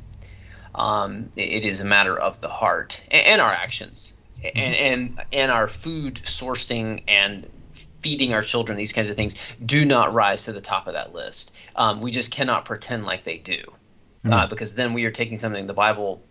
[0.74, 4.58] Um, it is a matter of the heart and, and our actions, mm-hmm.
[4.58, 7.50] and, and and our food sourcing and
[8.00, 11.14] feeding our children, these kinds of things, do not rise to the top of that
[11.14, 11.56] list.
[11.76, 13.74] Um, we just cannot pretend like they do
[14.30, 14.34] mm-hmm.
[14.34, 16.22] uh, because then we are taking something the Bible,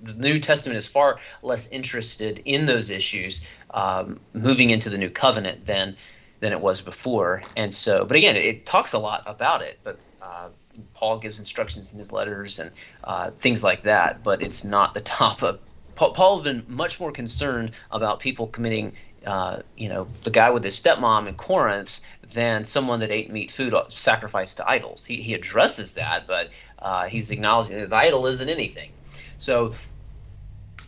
[0.00, 5.10] the New Testament is far less interested in those issues um, moving into the New
[5.10, 5.96] Covenant than
[6.40, 7.40] than it was before.
[7.56, 9.98] And so, but again, it, it talks a lot about it, but.
[10.20, 10.50] Uh,
[10.94, 12.70] Paul gives instructions in his letters and
[13.04, 15.60] uh, things like that, but it's not the top of.
[15.96, 18.94] Paul, Paul has been much more concerned about people committing
[19.26, 22.00] uh, you know, the guy with his stepmom in Corinth
[22.32, 25.06] than someone that ate meat food sacrificed to idols.
[25.06, 26.50] He, he addresses that, but
[26.82, 28.90] uh, he's acknowledging that the idol isn't anything.
[29.38, 29.72] So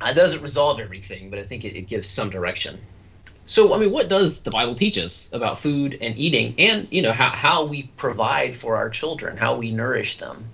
[0.04, 2.78] it doesn't resolve everything, but I think it, it gives some direction.
[3.46, 7.02] So, I mean, what does the Bible teach us about food and eating and, you
[7.02, 10.46] know, how, how we provide for our children, how we nourish them?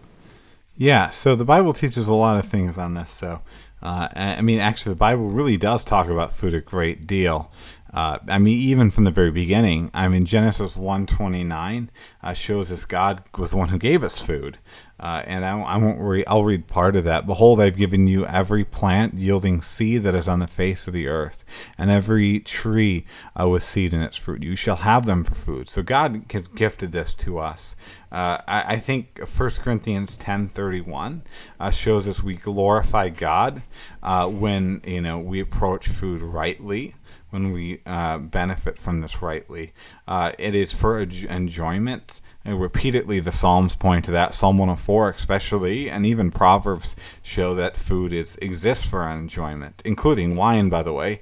[0.77, 3.11] Yeah, so the Bible teaches a lot of things on this.
[3.11, 3.43] So,
[3.83, 7.53] uh, I mean, actually, the Bible really does talk about food a great deal.
[7.93, 11.91] Uh, I mean, even from the very beginning, I mean, Genesis 129
[12.23, 14.59] uh, shows us God was the one who gave us food.
[15.01, 17.27] Uh, and I, I, won't read, I'll read part of that.
[17.27, 21.09] Behold, I've given you every plant yielding seed that is on the face of the
[21.09, 21.43] earth,
[21.79, 23.07] and every tree
[23.41, 24.43] uh, with seed in its fruit.
[24.43, 25.69] You shall have them for food.
[25.71, 27.75] So God has gifted this to us.
[28.13, 31.23] Uh, I, I, think 1 Corinthians 10.31
[31.59, 33.63] uh, shows us we glorify God
[34.03, 36.95] uh, when, you know, we approach food rightly
[37.31, 39.73] when we uh, benefit from this rightly.
[40.07, 42.21] Uh, it is for enjoyment.
[42.45, 44.35] And repeatedly, the Psalms point to that.
[44.35, 50.69] Psalm 104, especially, and even Proverbs show that food is exists for enjoyment, including wine,
[50.69, 51.21] by the way.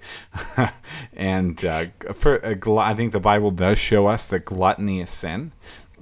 [1.12, 2.44] and uh, for
[2.79, 5.53] I think the Bible does show us that gluttony is sin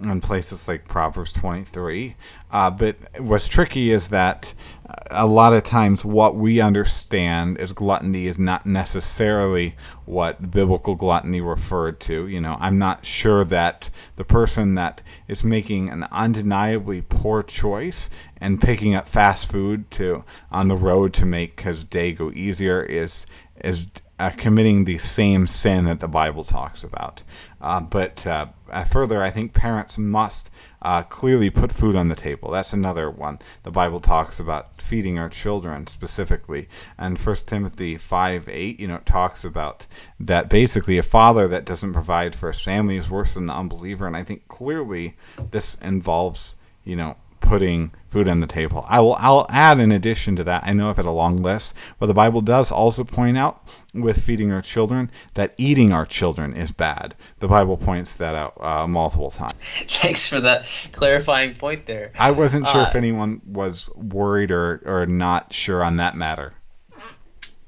[0.02, 2.16] in places like Proverbs 23.
[2.50, 4.75] Uh, but what's tricky is that uh,
[5.10, 11.40] a lot of times what we understand as gluttony is not necessarily what biblical gluttony
[11.40, 12.26] referred to.
[12.28, 18.10] You know, I'm not sure that the person that is making an undeniably poor choice
[18.40, 22.82] and picking up fast food to on the road to make his day go easier
[22.82, 23.26] is
[23.64, 27.22] is uh, committing the same sin that the Bible talks about.
[27.60, 28.46] Uh, but uh,
[28.90, 30.50] further, I think parents must
[30.86, 32.48] uh, clearly put food on the table.
[32.52, 33.40] That's another one.
[33.64, 36.68] The Bible talks about feeding our children specifically.
[36.96, 39.88] And 1 Timothy 5 8, you know, talks about
[40.20, 44.06] that basically a father that doesn't provide for his family is worse than an unbeliever.
[44.06, 45.16] And I think clearly
[45.50, 48.84] this involves, you know, putting food on the table.
[48.88, 51.74] I will I'll add in addition to that, I know I've had a long list,
[51.98, 56.54] but the Bible does also point out with feeding our children that eating our children
[56.54, 57.14] is bad.
[57.38, 59.54] The Bible points that out uh, multiple times.
[59.60, 62.12] Thanks for that clarifying point there.
[62.18, 66.54] I wasn't sure uh, if anyone was worried or, or not sure on that matter.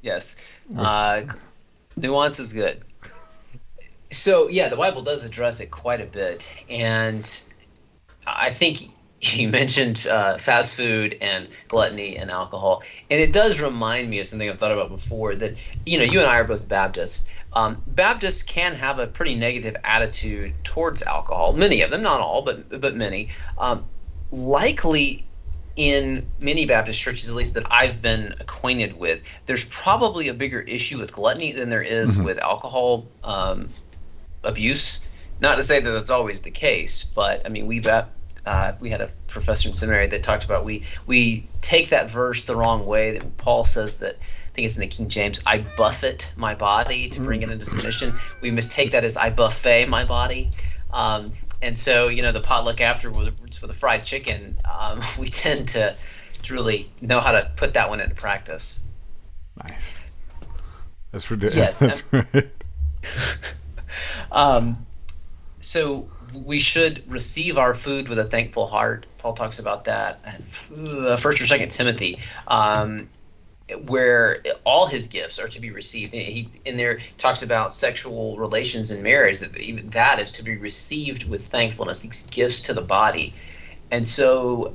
[0.02, 0.58] Yes.
[0.76, 1.22] Uh,
[1.96, 2.82] nuance is good.
[4.10, 6.48] So, yeah, the Bible does address it quite a bit.
[6.70, 7.44] And
[8.26, 14.08] I think you mentioned uh, fast food and gluttony and alcohol, and it does remind
[14.08, 15.34] me of something I've thought about before.
[15.34, 17.28] That you know, you and I are both Baptists.
[17.52, 21.52] Um, Baptists can have a pretty negative attitude towards alcohol.
[21.52, 23.30] Many of them, not all, but but many.
[23.56, 23.84] Um,
[24.30, 25.26] likely,
[25.74, 30.60] in many Baptist churches, at least that I've been acquainted with, there's probably a bigger
[30.60, 32.24] issue with gluttony than there is mm-hmm.
[32.24, 33.68] with alcohol um,
[34.44, 35.08] abuse.
[35.40, 37.86] Not to say that that's always the case, but I mean, we've
[38.46, 42.44] uh, we had a professor in seminary that talked about we we take that verse
[42.44, 43.18] the wrong way.
[43.18, 45.42] That Paul says that I think it's in the King James.
[45.46, 48.14] I buffet my body to bring it into submission.
[48.40, 50.50] We mistake that as I buffet my body.
[50.92, 55.68] Um, and so you know the potluck afterwards with a fried chicken, um, we tend
[55.68, 55.94] to,
[56.44, 58.84] to really know how to put that one into practice.
[59.56, 60.04] Nice.
[61.12, 61.80] That's ridiculous.
[61.82, 62.02] Yes.
[62.10, 62.50] That's right.
[64.32, 64.86] um,
[65.60, 66.08] so
[66.44, 69.06] we should receive our food with a thankful heart.
[69.18, 70.20] Paul talks about that.
[70.42, 73.08] First or Second Timothy, um,
[73.86, 76.12] where all his gifts are to be received.
[76.12, 79.40] He in there talks about sexual relations and marriage.
[79.40, 82.00] That even that is to be received with thankfulness.
[82.00, 83.34] These gifts to the body,
[83.90, 84.74] and so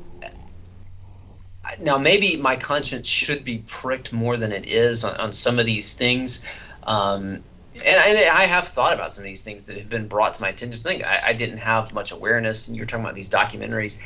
[1.80, 5.65] now maybe my conscience should be pricked more than it is on, on some of
[5.65, 6.45] these things.
[6.86, 7.43] Um,
[7.86, 10.41] and I, I, have thought about some of these things that have been brought to
[10.41, 10.82] my attention.
[10.82, 14.02] Think, I, I, didn't have much awareness, and you're talking about these documentaries.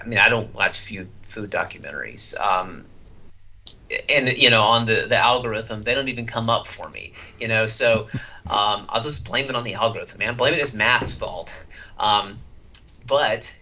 [0.00, 2.84] I mean, I don't watch few food documentaries, um,
[4.08, 7.12] and you know, on the the algorithm, they don't even come up for me.
[7.40, 8.08] You know, so
[8.46, 10.36] um, I'll just blame it on the algorithm, man.
[10.36, 11.54] Blame it as math's fault.
[11.98, 12.38] Um,
[13.06, 13.56] but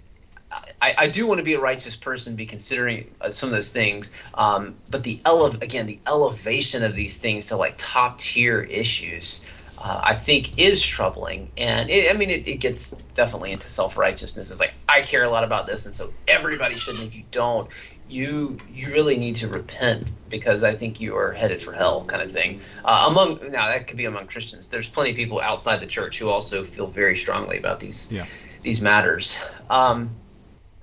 [0.80, 3.72] I, I, do want to be a righteous person, be considering uh, some of those
[3.72, 4.14] things.
[4.34, 9.58] Um, but the ele- again, the elevation of these things to like top tier issues,
[9.82, 11.50] uh, I think is troubling.
[11.56, 14.50] And it, I mean, it, it gets definitely into self righteousness.
[14.50, 16.96] It's like I care a lot about this, and so everybody should.
[16.96, 17.70] And if you don't,
[18.08, 22.22] you you really need to repent because I think you are headed for hell, kind
[22.22, 22.60] of thing.
[22.84, 24.68] Uh, among now that could be among Christians.
[24.68, 28.26] There's plenty of people outside the church who also feel very strongly about these yeah.
[28.62, 29.42] these matters.
[29.70, 30.10] Um,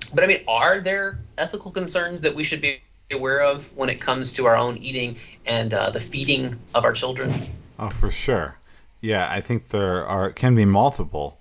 [0.10, 4.00] but I mean, are there ethical concerns that we should be aware of when it
[4.00, 7.32] comes to our own eating and uh, the feeding of our children?
[7.78, 8.58] Oh, for sure.
[9.02, 11.38] Yeah, I think there are can be multiple.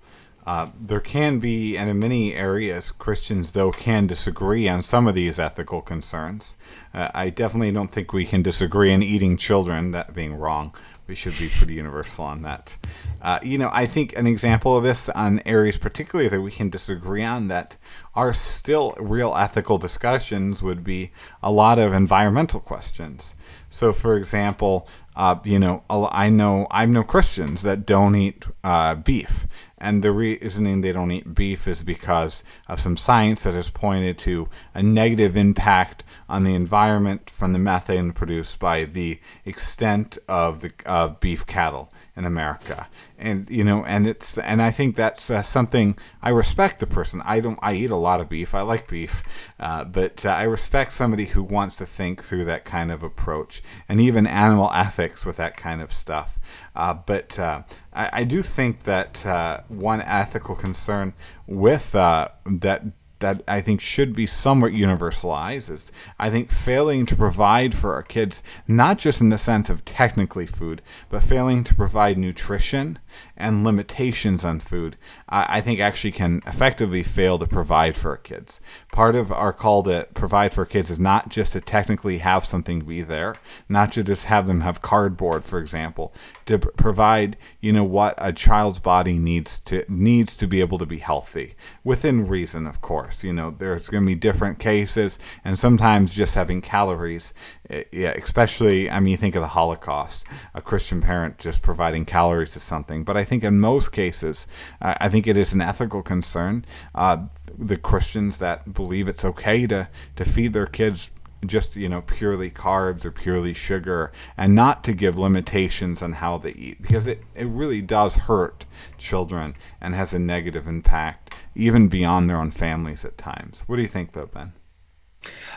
[0.47, 5.13] Uh, there can be, and in many areas, Christians, though, can disagree on some of
[5.13, 6.57] these ethical concerns.
[6.91, 10.73] Uh, I definitely don't think we can disagree in eating children, that being wrong
[11.09, 12.77] we should be pretty universal on that.
[13.21, 16.69] Uh, you know, I think an example of this on areas particularly that we can
[16.69, 17.77] disagree on that
[18.15, 21.11] are still real ethical discussions would be
[21.43, 23.35] a lot of environmental questions.
[23.69, 28.95] So, for example, uh, you know, I know I know Christians that don't eat uh,
[28.95, 33.69] beef, and the reasoning they don't eat beef is because of some science that has
[33.69, 40.17] pointed to a negative impact on the environment from the methane produced by the extent
[40.29, 42.87] of the of beef cattle in America.
[43.17, 47.21] And you know, and it's and I think that's uh, something I respect the person.
[47.25, 47.57] I don't.
[47.61, 48.53] I eat a lot of beef.
[48.53, 49.23] I like beef,
[49.59, 53.63] uh, but uh, I respect somebody who wants to think through that kind of approach
[53.87, 56.37] and even animal ethics with that kind of stuff.
[56.75, 61.13] Uh, but uh, I, I, do think that uh, one ethical concern
[61.45, 62.85] with that
[63.19, 68.03] that I think should be somewhat universalized is I think failing to provide for our
[68.03, 72.99] kids, not just in the sense of technically food, but failing to provide nutrition
[73.39, 74.97] and limitations on food,
[75.27, 78.59] I, I think actually can effectively fail to provide for our kids.
[78.91, 82.81] Part of our call to provide for kids is not just to technically have something
[82.81, 83.35] be there,
[83.67, 86.13] not to just have them have cardboard, for example,
[86.45, 90.85] to provide, you know, what a child's body needs to needs to be able to
[90.85, 93.23] be healthy within reason, of course.
[93.23, 97.33] You know, there's going to be different cases, and sometimes just having calories,
[97.69, 102.05] eh, yeah, especially, I mean, you think of the Holocaust, a Christian parent just providing
[102.05, 103.03] calories to something.
[103.03, 104.47] But I think in most cases,
[104.81, 106.65] uh, I think it is an ethical concern.
[106.95, 111.11] Uh, the Christians that believe it's okay to, to feed their kids
[111.45, 116.37] just you know purely carbs or purely sugar and not to give limitations on how
[116.37, 118.65] they eat because it, it really does hurt
[118.97, 123.81] children and has a negative impact even beyond their own families at times what do
[123.81, 124.51] you think though ben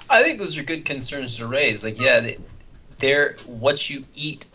[0.08, 2.30] i think those are good concerns to raise like yeah
[2.98, 4.46] they're what you eat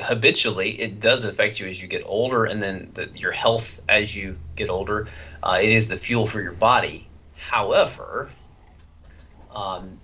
[0.00, 4.14] habitually it does affect you as you get older and then the, your health as
[4.14, 5.08] you get older
[5.42, 8.30] uh, it is the fuel for your body however
[9.54, 9.98] um,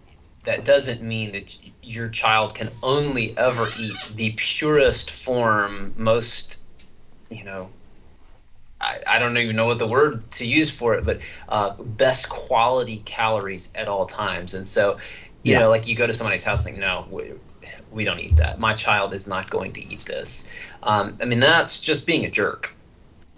[0.45, 6.65] that doesn't mean that your child can only ever eat the purest form, most,
[7.29, 7.69] you know,
[8.81, 12.31] I, I don't even know what the word to use for it, but uh, best
[12.31, 14.55] quality calories at all times.
[14.55, 14.97] And so,
[15.43, 15.61] you yeah.
[15.61, 17.07] know, like you go to somebody's house and think, no,
[17.91, 18.59] we, don't eat that.
[18.59, 20.53] My child is not going to eat this.
[20.83, 22.75] Um, I mean, that's just being a jerk.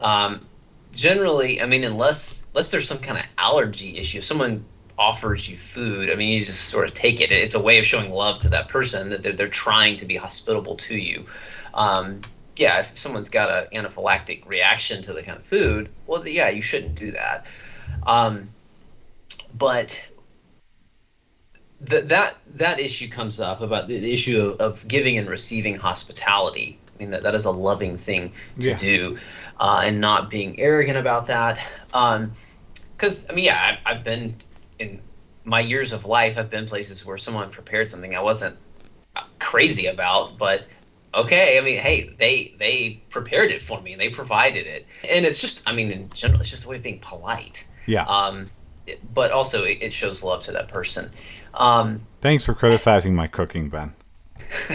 [0.01, 0.47] Um,
[0.93, 4.65] generally, I mean, unless unless there's some kind of allergy issue, if someone
[4.99, 7.33] offers you food, I mean, you just sort of take it.
[7.33, 10.17] It's a way of showing love to that person that they're, they're trying to be
[10.17, 11.27] hospitable to you.
[11.75, 12.21] Um,
[12.57, 16.63] yeah, if someone's got an anaphylactic reaction to the kind of food, well, yeah, you
[16.63, 17.47] shouldn't do that.
[18.07, 18.49] Um,
[21.83, 26.79] that that issue comes up about the issue of, of, giving and receiving hospitality.
[26.95, 28.77] I mean, that, that is a loving thing to yeah.
[28.77, 29.19] do,
[29.59, 31.59] uh, and not being arrogant about that.
[31.87, 34.37] Because um, I mean, yeah, I've, I've been
[34.79, 35.01] in
[35.45, 38.57] my years of life, I've been places where someone prepared something I wasn't
[39.41, 40.67] crazy about, but
[41.15, 41.59] okay.
[41.59, 45.41] I mean, hey, they they prepared it for me and they provided it, and it's
[45.41, 47.67] just, I mean, in general, it's just a way of being polite.
[47.87, 48.05] Yeah.
[48.05, 48.47] Um,
[49.15, 51.11] but also it, it shows love to that person.
[51.55, 53.93] Um, Thanks for criticizing my cooking, Ben.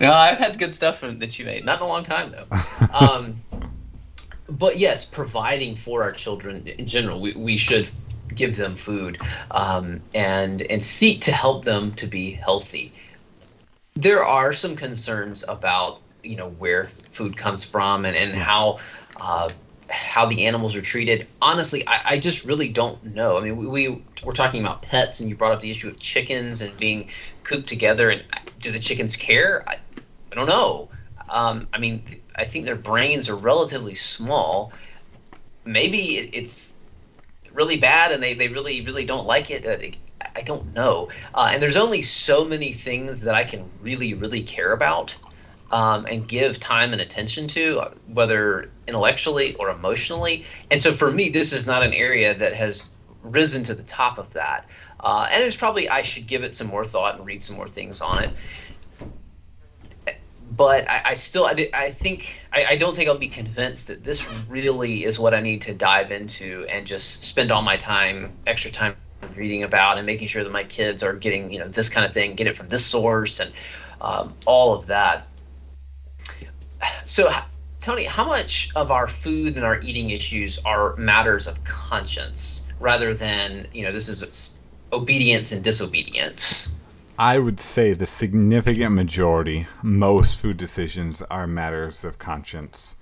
[0.00, 1.64] no, I've had good stuff that you made.
[1.64, 2.46] Not in a long time though.
[2.92, 3.36] Um,
[4.48, 7.90] but yes, providing for our children in general, we, we should
[8.34, 9.18] give them food
[9.50, 12.92] um, and and seek to help them to be healthy.
[13.94, 18.78] There are some concerns about you know where food comes from and, and how
[19.20, 19.50] uh,
[19.92, 21.26] how the animals are treated.
[21.40, 23.36] Honestly, I, I just really don't know.
[23.36, 25.98] I mean, we, we we're talking about pets, and you brought up the issue of
[26.00, 27.10] chickens and being
[27.44, 28.10] cooped together.
[28.10, 28.24] And
[28.58, 29.64] do the chickens care?
[29.68, 29.76] I,
[30.30, 30.88] I don't know.
[31.28, 32.02] Um, I mean,
[32.36, 34.72] I think their brains are relatively small.
[35.64, 36.78] Maybe it's
[37.52, 39.66] really bad and they, they really, really don't like it.
[39.66, 39.96] Uh,
[40.34, 41.10] I don't know.
[41.34, 45.14] Uh, and there's only so many things that I can really, really care about
[45.72, 50.44] um, and give time and attention to, uh, whether intellectually or emotionally.
[50.70, 54.18] And so for me, this is not an area that has risen to the top
[54.18, 54.66] of that.
[55.00, 57.68] Uh, and it's probably I should give it some more thought and read some more
[57.68, 58.30] things on it
[60.56, 64.04] but I, I still I, I think I, I, don't think I'll be convinced that
[64.04, 68.32] this really is what I need to dive into and just spend all my time
[68.46, 68.96] extra time
[69.34, 72.12] reading about and making sure that my kids are getting you know this kind of
[72.12, 73.52] thing get it from this source and
[74.00, 75.26] um, all of that
[77.06, 77.30] so
[77.80, 83.12] Tony how much of our food and our eating issues are matters of conscience rather
[83.14, 86.74] than you know this is obedience and disobedience
[87.18, 92.96] I would say the significant majority, most food decisions are matters of conscience.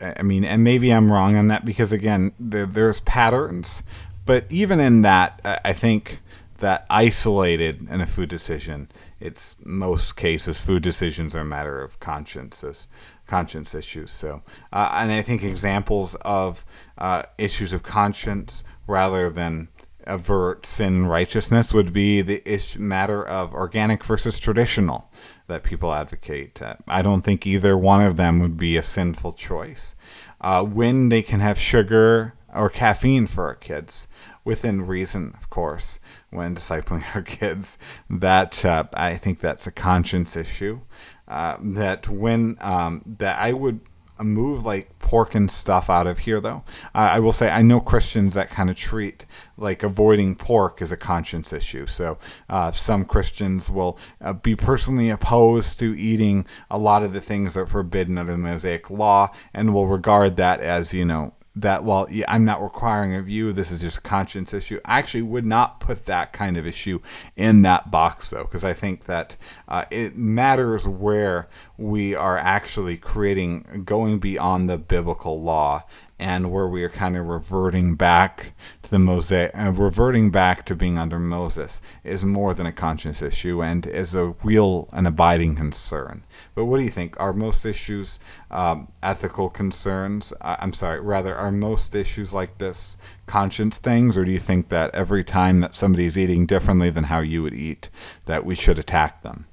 [0.00, 3.82] I mean, and maybe I'm wrong on that because, again, there, there's patterns.
[4.24, 6.20] But even in that, I think
[6.58, 8.88] that isolated in a food decision,
[9.20, 12.88] it's most cases food decisions are a matter of consciences,
[13.26, 14.12] conscience issues.
[14.12, 16.64] So, uh, and I think examples of
[16.98, 19.68] uh, issues of conscience rather than
[20.06, 25.10] avert sin righteousness would be the ish matter of organic versus traditional
[25.46, 26.60] that people advocate.
[26.60, 29.94] Uh, I don't think either one of them would be a sinful choice.
[30.40, 34.06] Uh, when they can have sugar or caffeine for our kids,
[34.44, 35.98] within reason, of course,
[36.34, 37.78] when discipling our kids,
[38.10, 40.80] that uh, I think that's a conscience issue.
[41.26, 43.80] Uh, that when um, that I would
[44.22, 46.62] move like pork and stuff out of here, though.
[46.94, 49.26] Uh, I will say I know Christians that kind of treat
[49.56, 51.86] like avoiding pork as a conscience issue.
[51.86, 52.18] So
[52.48, 57.54] uh, some Christians will uh, be personally opposed to eating a lot of the things
[57.54, 61.84] that are forbidden under the Mosaic Law, and will regard that as you know that
[61.84, 64.80] while I'm not requiring of you, this is just a conscience issue.
[64.84, 67.00] I actually would not put that kind of issue
[67.36, 69.36] in that box though, because I think that
[69.68, 75.84] uh, it matters where we are actually creating, going beyond the biblical law
[76.18, 78.52] and where we are kind of reverting back
[78.82, 83.20] to the Mosaic, uh, reverting back to being under Moses is more than a conscience
[83.20, 86.22] issue and is a real and abiding concern.
[86.54, 87.18] But what do you think?
[87.18, 90.32] Are most issues um, ethical concerns?
[90.40, 92.96] I'm sorry, rather, are most issues like this
[93.26, 97.04] conscience things, or do you think that every time that somebody is eating differently than
[97.04, 97.90] how you would eat,
[98.26, 99.46] that we should attack them?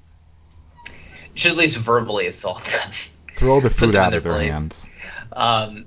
[0.86, 0.92] You
[1.34, 2.92] should at least verbally assault them.
[3.34, 4.52] Throw the food out of their place.
[4.52, 4.88] hands.
[5.32, 5.86] Um,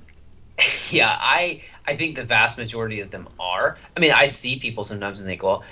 [0.89, 3.77] yeah, I I think the vast majority of them are.
[3.95, 5.63] I mean, I see people sometimes and think, well,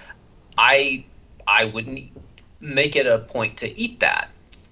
[0.58, 1.06] I
[1.48, 2.12] I wouldn't
[2.60, 4.30] make it a point to eat that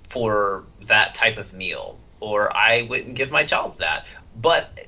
[0.10, 4.06] for that type of meal, or I wouldn't give my child that.
[4.42, 4.88] But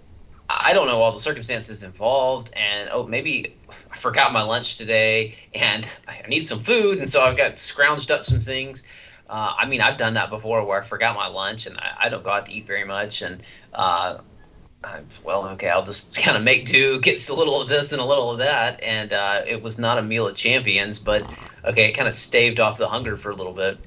[0.50, 3.56] I don't know all the circumstances involved, and oh, maybe
[3.92, 8.12] I forgot my lunch today, and I need some food, and so I've got scrounged
[8.12, 8.86] up some things.
[9.30, 12.10] Uh, I mean, I've done that before where I forgot my lunch, and I, I
[12.10, 13.42] don't go out to eat very much, and
[13.74, 14.18] uh,
[15.24, 18.06] well, okay, I'll just kind of make do, get a little of this and a
[18.06, 18.82] little of that.
[18.84, 21.28] And uh, it was not a meal of champions, but
[21.66, 23.78] okay, it kind of staved off the hunger for a little bit.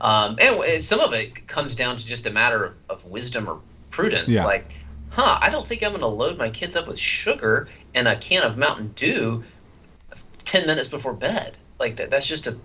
[0.00, 3.60] Um, and some of it comes down to just a matter of, of wisdom or
[3.90, 4.34] prudence.
[4.34, 4.44] Yeah.
[4.44, 4.76] Like,
[5.10, 8.16] huh, I don't think I'm going to load my kids up with sugar and a
[8.16, 9.42] can of Mountain Dew
[10.44, 11.56] 10 minutes before bed.
[11.78, 12.58] Like, that, that's just a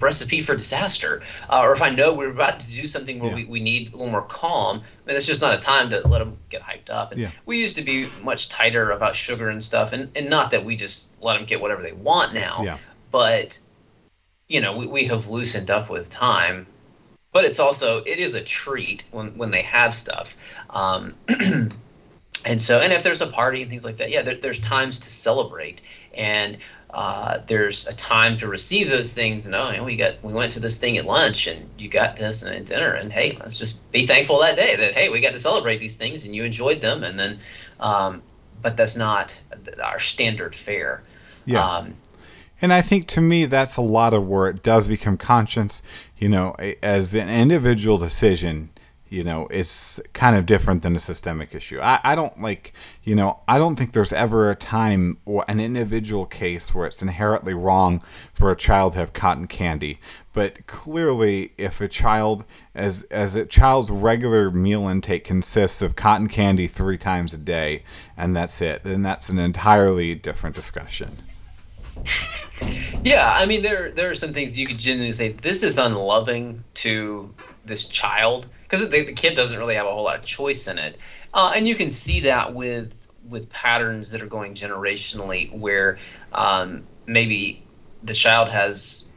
[0.00, 1.22] recipe for disaster.
[1.48, 3.36] Uh, or if I know we're about to do something where yeah.
[3.36, 6.18] we, we need a little more calm, mean, it's just not a time to let
[6.18, 7.12] them get hyped up.
[7.12, 7.30] And yeah.
[7.46, 10.76] we used to be much tighter about sugar and stuff, and, and not that we
[10.76, 12.76] just let them get whatever they want now, yeah.
[13.10, 13.58] but
[14.46, 16.66] you know, we, we have loosened up with time.
[17.32, 20.36] But it's also it is a treat when when they have stuff.
[20.70, 21.14] Um,
[22.46, 24.98] and so and if there's a party and things like that yeah there, there's times
[25.00, 25.82] to celebrate
[26.14, 26.56] and
[26.90, 29.46] uh, there's a time to receive those things.
[29.46, 32.42] And oh we got we went to this thing at lunch and you got this
[32.42, 35.32] and at dinner and hey let's just be thankful that day that hey we got
[35.32, 37.04] to celebrate these things and you enjoyed them.
[37.04, 37.38] And then
[37.80, 38.22] um,
[38.62, 39.40] but that's not
[39.82, 41.02] our standard fare.
[41.44, 41.64] Yeah.
[41.64, 41.94] Um,
[42.60, 45.82] and I think to me that's a lot of where it does become conscience
[46.16, 48.70] you know as an individual decision
[49.10, 51.80] you know, is kind of different than a systemic issue.
[51.80, 55.60] I, I don't like, you know, I don't think there's ever a time or an
[55.60, 58.02] individual case where it's inherently wrong
[58.32, 60.00] for a child to have cotton candy.
[60.32, 62.44] But clearly, if a child,
[62.74, 67.82] as as a child's regular meal intake consists of cotton candy three times a day,
[68.16, 71.18] and that's it, then that's an entirely different discussion.
[73.04, 76.62] Yeah, I mean, there there are some things you could genuinely say this is unloving
[76.74, 77.34] to
[77.64, 80.78] this child because the, the, kid doesn't really have a whole lot of choice in
[80.78, 80.98] it,
[81.34, 85.98] uh, and you can see that with with patterns that are going generationally where
[86.32, 87.62] um, maybe
[88.02, 89.12] the child has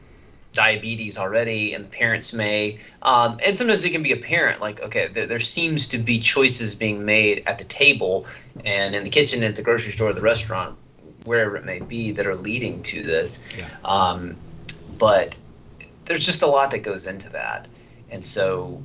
[0.52, 5.08] diabetes already and the parents may um, and sometimes it can be apparent like okay
[5.08, 8.26] there, there, seems to be choices being made at the table
[8.66, 10.76] and in the kitchen at the grocery store the restaurant
[11.24, 13.46] wherever it may be that are leading to this.
[13.56, 13.68] Yeah.
[13.84, 14.36] um,
[14.98, 15.36] but
[16.04, 17.68] there's just a lot that goes into that.
[18.10, 18.82] And so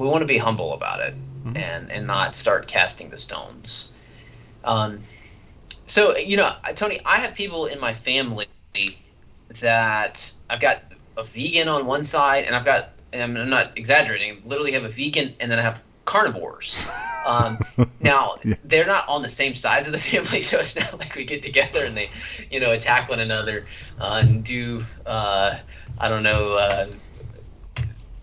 [0.00, 1.56] we want to be humble about it mm-hmm.
[1.56, 3.92] and and not start casting the stones.
[4.64, 5.00] Um,
[5.86, 8.46] so you know, Tony, I have people in my family
[9.60, 10.82] that I've got
[11.18, 14.84] a vegan on one side, and I've got, and I'm not exaggerating, I literally have
[14.84, 16.88] a vegan, and then I have carnivores.
[17.26, 17.58] Um,
[18.00, 18.54] now yeah.
[18.64, 21.42] they're not on the same size of the family, so it's not like we get
[21.42, 22.10] together and they,
[22.50, 23.66] you know, attack one another
[24.00, 25.58] uh, and do, uh,
[25.98, 26.86] I don't know, uh,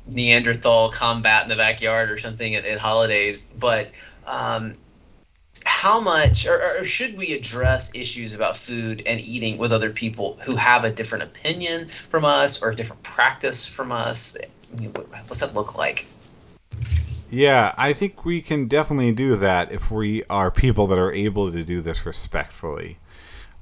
[0.10, 3.92] Neanderthal combat in the backyard or something at, at holidays, but
[4.26, 4.76] um,
[5.66, 10.38] how much or, or, should we address issues about food and eating with other people
[10.42, 14.38] who have a different opinion from us or a different practice from us?
[14.80, 16.06] Mean, what's that look like?
[17.30, 21.52] Yeah, I think we can definitely do that if we are people that are able
[21.52, 23.00] to do this respectfully.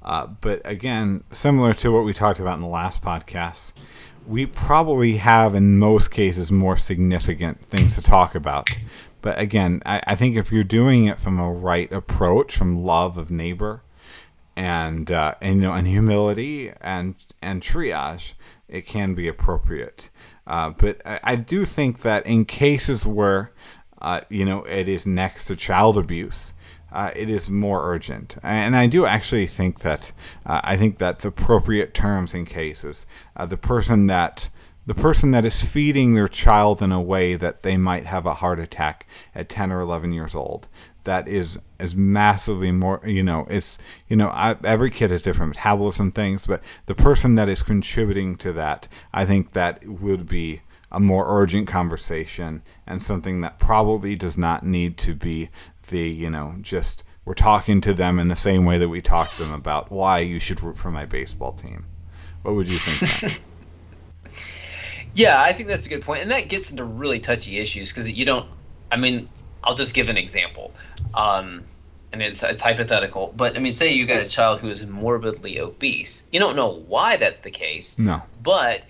[0.03, 3.71] Uh, but again, similar to what we talked about in the last podcast,
[4.27, 8.69] we probably have in most cases more significant things to talk about.
[9.21, 13.17] But again, I, I think if you're doing it from a right approach, from love
[13.17, 13.81] of neighbor,
[14.55, 18.33] and uh, and you know, and humility and and triage,
[18.67, 20.09] it can be appropriate.
[20.47, 23.51] Uh, but I, I, do think that in cases where
[24.01, 26.53] uh, you know, it is next to child abuse.
[26.95, 30.13] Uh, it is more urgent, and I do actually think that
[30.45, 33.05] uh, I think that's appropriate terms in cases.
[33.35, 34.49] Uh, the person that
[34.85, 38.35] the person that is feeding their child in a way that they might have a
[38.35, 40.69] heart attack at 10 or 11 years old
[41.03, 43.77] that is is massively more you know it's
[44.07, 48.37] you know I, every kid has different metabolism things but the person that is contributing
[48.37, 54.15] to that i think that would be a more urgent conversation and something that probably
[54.15, 55.49] does not need to be
[55.87, 59.31] the you know just we're talking to them in the same way that we talk
[59.31, 61.85] to them about why you should root for my baseball team
[62.43, 63.41] what would you think
[65.13, 68.11] yeah i think that's a good point and that gets into really touchy issues because
[68.11, 68.47] you don't
[68.91, 69.27] i mean
[69.65, 70.73] I'll just give an example.
[71.13, 71.63] Um,
[72.13, 75.59] and it's, it's hypothetical, but I mean, say you got a child who is morbidly
[75.59, 76.29] obese.
[76.31, 77.99] You don't know why that's the case.
[77.99, 78.21] No.
[78.41, 78.83] But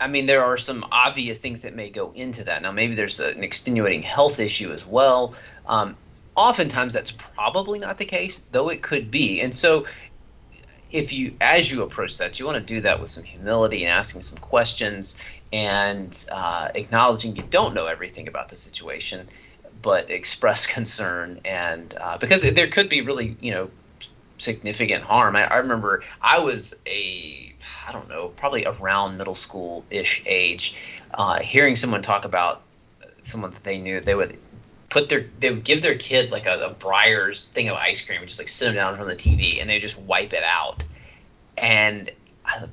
[0.00, 2.62] I mean, there are some obvious things that may go into that.
[2.62, 5.34] Now, maybe there's an extenuating health issue as well.
[5.68, 5.96] Um,
[6.34, 9.40] oftentimes, that's probably not the case, though it could be.
[9.40, 9.86] And so,
[10.90, 13.92] if you, as you approach that, you want to do that with some humility and
[13.92, 15.20] asking some questions
[15.52, 19.26] and uh, acknowledging you don't know everything about the situation,
[19.82, 23.70] but express concern and uh, because there could be really you know
[24.38, 25.36] significant harm.
[25.36, 27.54] I, I, remember I was a
[27.86, 32.62] I don't know probably around middle school ish age, uh, hearing someone talk about
[33.22, 34.38] someone that they knew they would
[34.90, 38.20] put their they would give their kid like a, a Breyers thing of ice cream
[38.20, 40.84] and just like sit them down from the TV and they just wipe it out,
[41.56, 42.10] and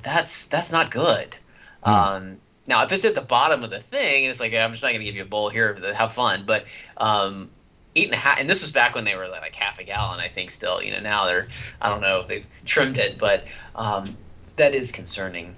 [0.02, 1.36] that's that's not good.
[1.84, 1.92] Mm.
[1.92, 4.90] Um, now, if it's at the bottom of the thing, it's like I'm just not
[4.90, 6.44] going to give you a bowl here have fun.
[6.46, 7.50] But um,
[7.94, 10.50] eating half, and this was back when they were like half a gallon, I think.
[10.50, 11.46] Still, you know, now they're
[11.80, 14.16] I don't know if they've trimmed it, but um,
[14.56, 15.54] that is concerning.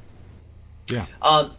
[0.88, 1.06] Yeah.
[1.22, 1.52] Um,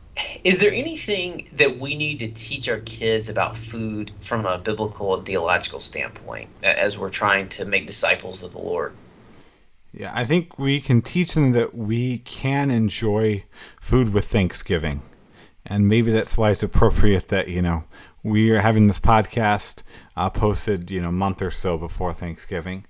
[0.43, 5.15] is there anything that we need to teach our kids about food from a biblical
[5.15, 8.93] and theological standpoint as we're trying to make disciples of the Lord?
[9.91, 13.45] Yeah, I think we can teach them that we can enjoy
[13.79, 15.01] food with Thanksgiving
[15.69, 17.83] and maybe that's why it's appropriate that you know
[18.23, 19.83] we are having this podcast
[20.17, 22.85] uh, posted you know a month or so before Thanksgiving,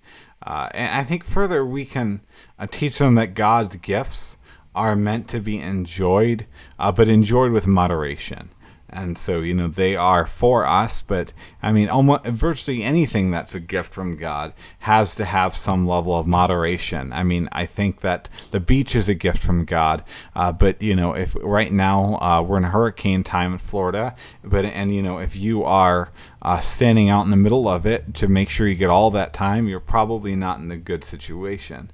[0.46, 2.22] uh, and I think further we can
[2.58, 4.38] uh, teach them that God's gifts
[4.76, 6.46] are meant to be enjoyed,
[6.78, 8.50] uh, but enjoyed with moderation.
[8.92, 13.54] And so you know they are for us but i mean almost virtually anything that's
[13.54, 17.14] a gift from god has to have some level of moderation.
[17.14, 20.04] I mean i think that the beach is a gift from god
[20.36, 24.66] uh, but you know if right now uh, we're in hurricane time in florida but
[24.66, 26.12] and you know if you are
[26.42, 29.34] uh, standing out in the middle of it to make sure you get all that
[29.34, 31.92] time you're probably not in a good situation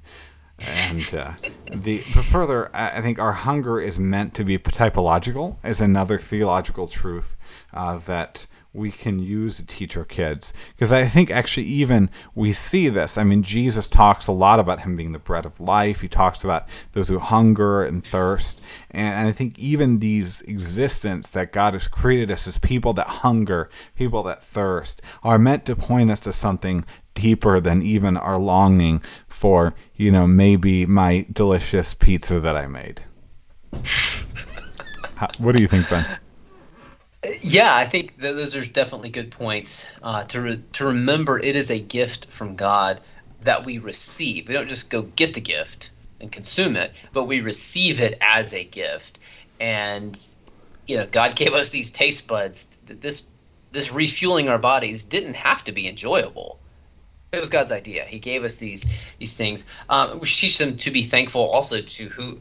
[0.58, 1.32] and uh,
[1.70, 7.36] the further, I think our hunger is meant to be typological, is another theological truth
[7.74, 10.52] uh, that we can use to teach our kids.
[10.74, 13.18] Because I think actually, even we see this.
[13.18, 16.02] I mean, Jesus talks a lot about him being the bread of life.
[16.02, 18.60] He talks about those who hunger and thirst.
[18.90, 23.70] And I think even these existence that God has created us as people that hunger,
[23.94, 26.84] people that thirst, are meant to point us to something
[27.16, 33.02] deeper than even our longing for, you know, maybe my delicious pizza that I made.
[35.16, 36.06] How, what do you think, Ben?
[37.40, 39.88] Yeah, I think those are definitely good points.
[40.02, 43.00] Uh, to re- to remember, it is a gift from God
[43.40, 44.46] that we receive.
[44.46, 45.90] We don't just go get the gift
[46.20, 49.18] and consume it, but we receive it as a gift.
[49.58, 50.22] And
[50.86, 52.68] you know, God gave us these taste buds.
[52.86, 53.28] That this
[53.72, 56.60] this refueling our bodies didn't have to be enjoyable
[57.36, 58.04] it was God's idea.
[58.04, 58.84] He gave us these
[59.18, 59.68] these things.
[59.88, 62.40] Um, we teach them to be thankful also to who,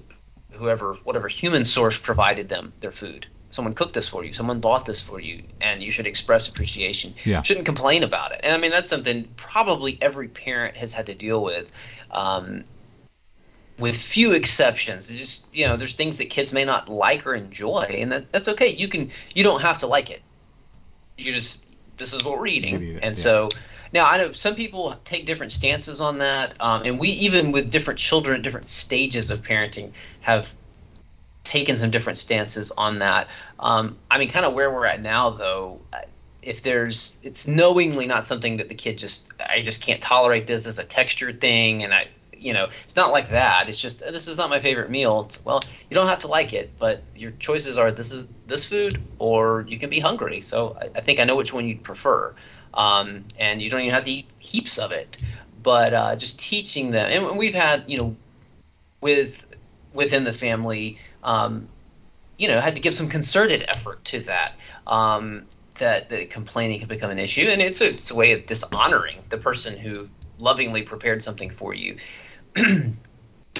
[0.51, 3.27] whoever, whatever human source provided them their food.
[3.51, 4.33] Someone cooked this for you.
[4.33, 7.13] Someone bought this for you, and you should express appreciation.
[7.23, 7.41] Yeah.
[7.41, 8.41] Shouldn't complain about it.
[8.43, 11.71] And I mean that's something probably every parent has had to deal with.
[12.11, 12.65] Um,
[13.77, 17.35] with few exceptions, it's just you know, there's things that kids may not like or
[17.35, 18.69] enjoy, and that, that's okay.
[18.69, 20.21] You can you don't have to like it.
[21.17, 21.65] You just
[21.97, 23.13] this is what we're eating, and yeah.
[23.13, 23.49] so
[23.95, 27.71] now, I know some people take different stances on that, um, and we even with
[27.71, 30.53] different children at different stages of parenting have
[31.45, 33.29] taken some different stances on that.
[33.57, 35.79] Um, I mean, kind of where we're at now, though.
[36.41, 40.67] If there's, it's knowingly not something that the kid just, I just can't tolerate this
[40.67, 43.69] as a texture thing, and I, you know, it's not like that.
[43.69, 45.21] It's just this is not my favorite meal.
[45.21, 48.67] It's, well, you don't have to like it, but your choices are this is this
[48.67, 50.41] food, or you can be hungry.
[50.41, 52.35] So I, I think I know which one you'd prefer
[52.75, 55.17] um, and you don't even have to eat heaps of it.
[55.63, 58.15] But uh, just teaching them, and we've had you know,
[59.01, 59.51] with
[59.93, 61.67] within the family, um,
[62.37, 64.53] you know, had to give some concerted effort to that.
[64.87, 65.45] Um,
[65.77, 69.37] that, complaining can become an issue, and it's a, it's a way of dishonoring the
[69.37, 70.07] person who
[70.39, 71.97] lovingly prepared something for you.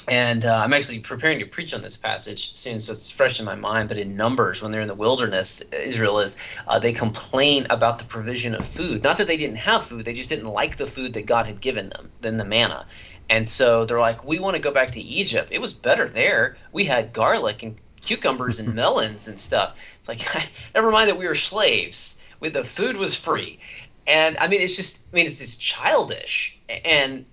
[0.08, 3.46] and uh, I'm actually preparing to preach on this passage soon, so it's fresh in
[3.46, 3.88] my mind.
[3.88, 6.36] But in Numbers, when they're in the wilderness, Israel is,
[6.68, 9.02] uh, they complain about the provision of food.
[9.02, 11.60] Not that they didn't have food, they just didn't like the food that God had
[11.60, 12.86] given them, than the manna.
[13.28, 15.48] And so they're like, we want to go back to Egypt.
[15.50, 16.56] It was better there.
[16.70, 19.96] We had garlic and cucumbers and melons and stuff.
[19.98, 20.20] It's like,
[20.74, 22.22] never mind that we were slaves.
[22.38, 23.58] We, the food was free.
[24.06, 26.60] And I mean, it's just, I mean, it's just childish.
[26.84, 27.26] And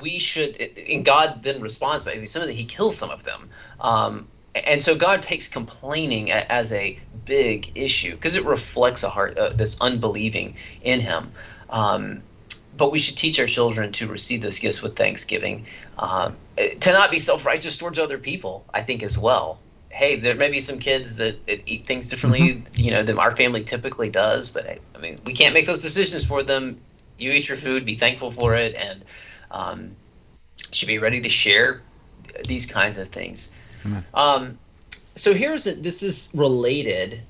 [0.00, 3.48] we should, and God then responds by some of the, he kills some of them.
[3.80, 9.36] Um, and so God takes complaining as a big issue because it reflects a heart,
[9.36, 11.30] uh, this unbelieving in him.
[11.70, 12.22] Um,
[12.76, 15.66] but we should teach our children to receive those gifts with thanksgiving,
[15.98, 18.64] um, to not be self-righteous towards other people.
[18.74, 19.58] I think as well.
[19.88, 22.82] Hey, there may be some kids that eat things differently, mm-hmm.
[22.82, 24.52] you know, than our family typically does.
[24.52, 26.78] But I mean, we can't make those decisions for them.
[27.18, 29.02] You eat your food, be thankful for it, and
[29.50, 29.94] um,
[30.72, 31.82] should be ready to share
[32.46, 33.56] these kinds of things.
[34.14, 34.58] Um,
[35.14, 37.20] so here's a, this is related,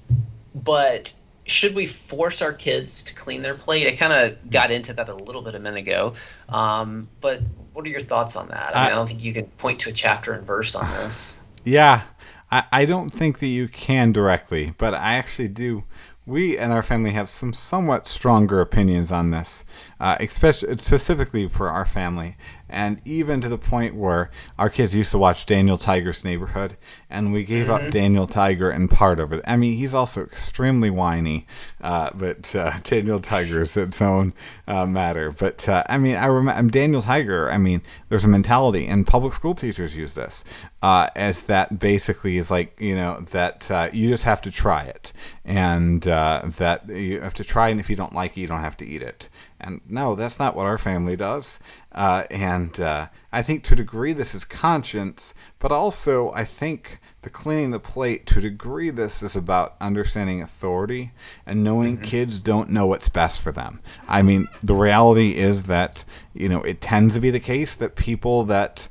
[0.55, 1.14] but
[1.45, 3.87] should we force our kids to clean their plate?
[3.87, 6.14] I kind of got into that a little bit a minute ago,
[6.49, 7.41] um, but
[7.73, 8.75] what are your thoughts on that?
[8.75, 10.91] I, mean, I, I don't think you can point to a chapter and verse on
[10.93, 11.43] this.
[11.69, 12.05] Yeah,
[12.49, 15.83] I, I don't think that you can directly, but I actually do
[16.27, 19.64] we and our family have some somewhat stronger opinions on this,
[20.01, 22.37] uh, especially specifically for our family,
[22.69, 26.77] and even to the point where our kids used to watch Daniel Tiger's Neighborhood,
[27.09, 27.87] and we gave mm-hmm.
[27.87, 29.43] up Daniel Tiger in part of it.
[29.47, 31.47] I mean, he's also extremely whiny,
[31.81, 34.33] uh, but uh, Daniel Tiger is its own
[34.67, 35.31] uh, matter.
[35.31, 37.51] But uh, I mean, I remember Daniel Tiger.
[37.51, 40.45] I mean, there's a mentality, and public school teachers use this
[40.83, 44.83] uh, as that basically is like you know that uh, you just have to try
[44.83, 45.12] it,
[45.45, 48.77] and that you have to try, and if you don't like it, you don't have
[48.77, 49.29] to eat it.
[49.59, 51.61] And no, that's not what our family does.
[51.93, 57.01] Uh, and uh, I think to a degree this is conscience, but also I think
[57.23, 61.13] the cleaning the plate to a degree this is about understanding authority
[61.45, 62.07] and knowing mm-hmm.
[62.07, 63.81] kids don't know what's best for them.
[64.07, 66.05] I mean, the reality is that
[66.39, 68.89] you know it tends to be the case that people that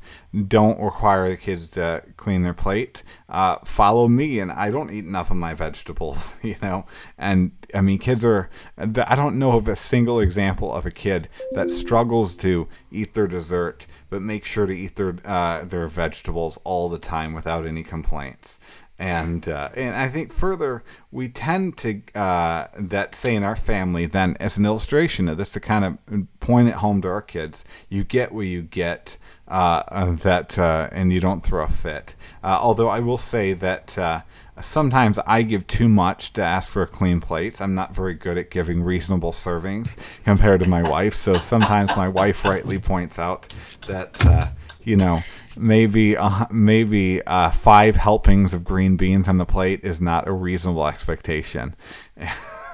[0.47, 5.05] don't require the kids to clean their plate uh, follow me and i don't eat
[5.05, 6.85] enough of my vegetables you know?
[7.17, 11.29] And i mean kids are i don't know of a single example of a kid
[11.53, 16.57] that struggles to eat their dessert but make sure to eat their uh, their vegetables
[16.63, 18.59] all the time without any complaints
[18.97, 24.05] and uh, and I think further we tend to uh, that say in our family
[24.05, 27.65] then as an illustration of this to kind of point it home to our kids.
[27.89, 29.17] You get what you get,
[29.47, 32.15] uh, that uh, and you don't throw a fit.
[32.43, 34.21] Uh, although I will say that uh,
[34.61, 37.59] sometimes I give too much to ask for clean plates.
[37.59, 41.15] I'm not very good at giving reasonable servings compared to my wife.
[41.15, 43.53] So sometimes my wife rightly points out
[43.87, 44.53] that
[44.85, 45.19] you know
[45.57, 46.15] maybe
[46.51, 47.21] maybe
[47.53, 51.75] five helpings of green beans on the plate is not a reasonable expectation.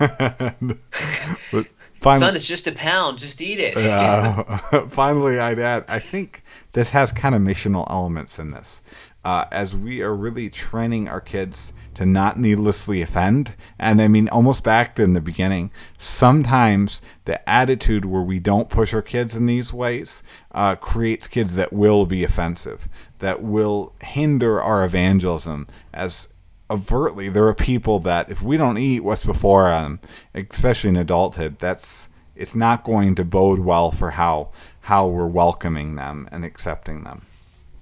[1.51, 1.67] but,
[2.01, 3.19] Finally, Son, it's just a pound.
[3.19, 3.77] Just eat it.
[3.77, 4.57] uh,
[4.87, 8.81] finally, I'd add, I think this has kind of missional elements in this.
[9.23, 13.55] Uh, as we are really training our kids to not needlessly offend.
[13.77, 18.69] And I mean, almost back to in the beginning, sometimes the attitude where we don't
[18.69, 22.87] push our kids in these ways uh, creates kids that will be offensive,
[23.19, 26.29] that will hinder our evangelism as
[26.69, 29.99] overtly there are people that if we don't eat what's before them,
[30.33, 35.95] especially in adulthood, that's it's not going to bode well for how how we're welcoming
[35.95, 37.25] them and accepting them.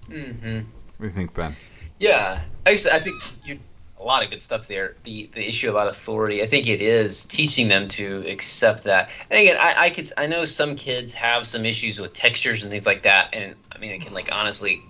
[0.10, 0.55] Mm-hmm.
[0.55, 1.55] What do you think, Ben?
[1.99, 3.60] Yeah, I, I think you
[3.99, 4.95] a lot of good stuff there.
[5.03, 9.11] The the issue about authority, I think it is teaching them to accept that.
[9.29, 12.71] And again, I, I could I know some kids have some issues with textures and
[12.71, 14.81] things like that, and I mean, it can like honestly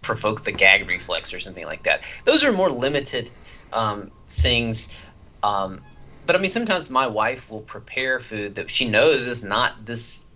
[0.00, 2.04] provoke the gag reflex or something like that.
[2.24, 3.30] Those are more limited
[3.72, 4.98] um, things.
[5.42, 5.80] Um,
[6.26, 10.26] but I mean, sometimes my wife will prepare food that she knows is not this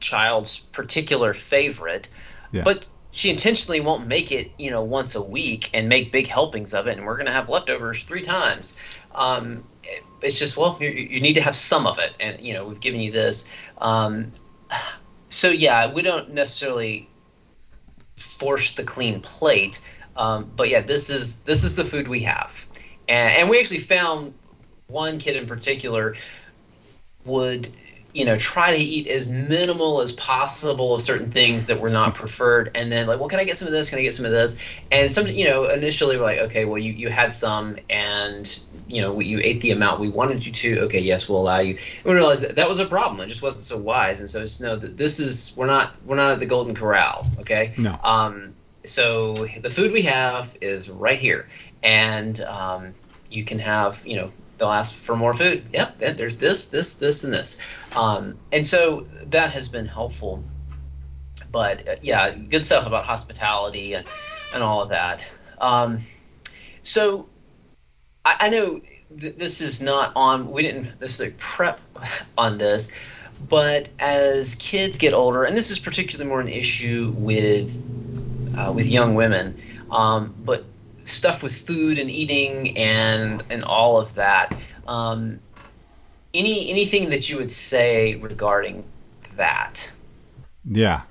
[0.00, 2.08] child's particular favorite,
[2.50, 2.62] yeah.
[2.64, 6.72] but she intentionally won't make it, you know, once a week and make big helpings
[6.72, 8.80] of it, and we're going to have leftovers three times.
[9.14, 9.64] Um,
[10.22, 12.80] it's just well, you, you, need to have some of it, and you know, we've
[12.80, 13.54] given you this.
[13.78, 14.32] Um,
[15.28, 17.06] so yeah, we don't necessarily
[18.16, 19.80] force the clean plate.
[20.16, 22.66] Um, but yeah, this is this is the food we have,
[23.08, 24.32] and, and we actually found
[24.86, 26.14] one kid in particular
[27.26, 27.68] would
[28.12, 32.14] you know try to eat as minimal as possible of certain things that were not
[32.14, 32.70] preferred.
[32.74, 33.90] And then like well can i get some of this?
[33.90, 34.62] Can i get some of this?
[34.90, 39.00] And some you know initially we're like okay well you, you had some and you
[39.00, 40.80] know you ate the amount we wanted you to.
[40.80, 41.74] Okay yes we'll allow you.
[41.74, 43.20] And we realized that that was a problem.
[43.20, 44.20] It just wasn't so wise.
[44.20, 47.26] And so just know that this is we're not we're not at the golden corral
[47.40, 47.72] okay?
[47.78, 47.98] No.
[48.02, 48.54] Um
[48.84, 51.48] so the food we have is right here.
[51.84, 52.94] And um,
[53.30, 55.64] you can have you know they'll ask for more food.
[55.72, 57.62] Yep there's this this this and this
[57.96, 60.42] um, and so that has been helpful
[61.50, 64.06] but uh, yeah good stuff about hospitality and
[64.52, 65.24] and all of that
[65.58, 66.00] um,
[66.82, 67.28] so
[68.24, 68.80] I, I know
[69.18, 70.50] th- this is not on.
[70.50, 71.80] We didn't necessarily prep
[72.38, 72.96] on this,
[73.48, 77.74] but as kids get older, and this is particularly more an issue with
[78.56, 79.58] uh, with young women,
[79.90, 80.64] um, but
[81.04, 84.54] stuff with food and eating and and all of that.
[84.86, 85.40] Um,
[86.34, 88.84] any anything that you would say regarding
[89.36, 89.92] that?
[90.64, 91.02] Yeah.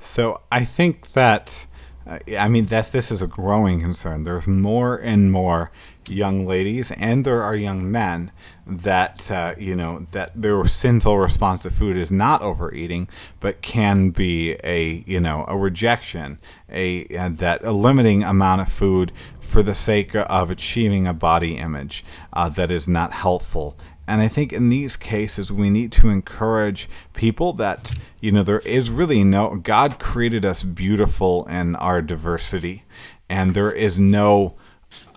[0.00, 1.66] So I think that
[2.06, 4.24] I mean, that's this is a growing concern.
[4.24, 5.70] There's more and more
[6.08, 8.32] young ladies, and there are young men
[8.66, 14.10] that uh, you know that their sinful response to food is not overeating, but can
[14.10, 16.38] be a you know a rejection,
[16.68, 21.56] a uh, that a limiting amount of food for the sake of achieving a body
[21.56, 23.76] image uh, that is not helpful
[24.06, 28.60] and I think in these cases, we need to encourage people that, you know, there
[28.60, 32.84] is really no, God created us beautiful in our diversity,
[33.28, 34.54] and there is no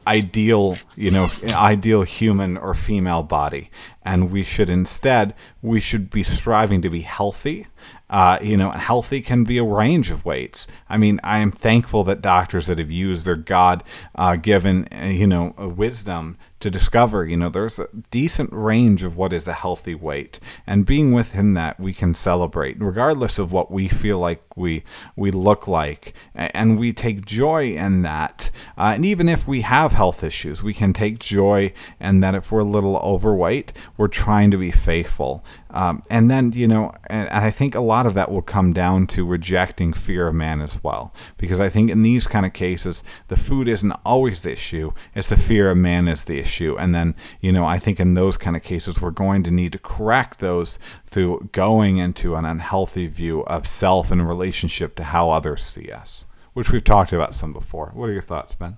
[0.07, 3.71] ideal, you know, ideal human or female body.
[4.03, 7.67] And we should instead, we should be striving to be healthy
[8.09, 10.67] uh, you know, healthy can be a range of weights.
[10.88, 13.83] I mean, I am thankful that doctors that have used their God
[14.13, 19.34] uh, given, you know, wisdom to discover, you know, there's a decent range of what
[19.34, 20.39] is a healthy weight.
[20.66, 24.84] And being within that, we can celebrate, regardless of what we feel like we
[25.16, 26.14] we look like.
[26.34, 28.49] And we take joy in that.
[28.78, 32.51] Uh, and even if we have health issues, we can take joy in that if
[32.51, 35.43] we're a little overweight, we're trying to be faithful.
[35.70, 38.72] Um, and then, you know, and, and I think a lot of that will come
[38.72, 41.14] down to rejecting fear of man as well.
[41.38, 45.28] Because I think in these kind of cases, the food isn't always the issue, it's
[45.28, 46.45] the fear of man is the issue.
[46.78, 49.72] And then, you know, I think in those kind of cases, we're going to need
[49.74, 55.32] to correct those through going into an unhealthy view of self in relationship to how
[55.32, 57.91] others see us, which we've talked about some before.
[57.93, 58.78] What are your thoughts, Ben?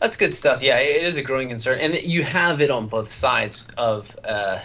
[0.00, 0.62] That's good stuff.
[0.62, 4.60] Yeah, it is a growing concern, and you have it on both sides of uh,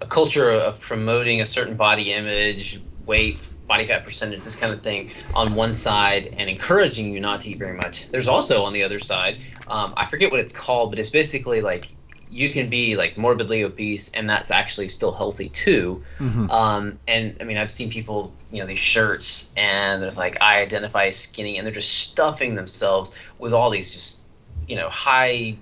[0.00, 3.38] a culture of promoting a certain body image, weight,
[3.70, 7.50] body fat percentage, this kind of thing on one side, and encouraging you not to
[7.50, 8.08] eat very much.
[8.08, 11.60] There's also on the other side, um, I forget what it's called, but it's basically
[11.60, 11.92] like
[12.30, 16.04] you can be like morbidly obese and that's actually still healthy too.
[16.18, 16.50] Mm-hmm.
[16.50, 20.60] Um, and I mean, I've seen people, you know, these shirts and there's like, I
[20.60, 24.26] identify as skinny and they're just stuffing themselves with all these just,
[24.68, 25.56] you know, high,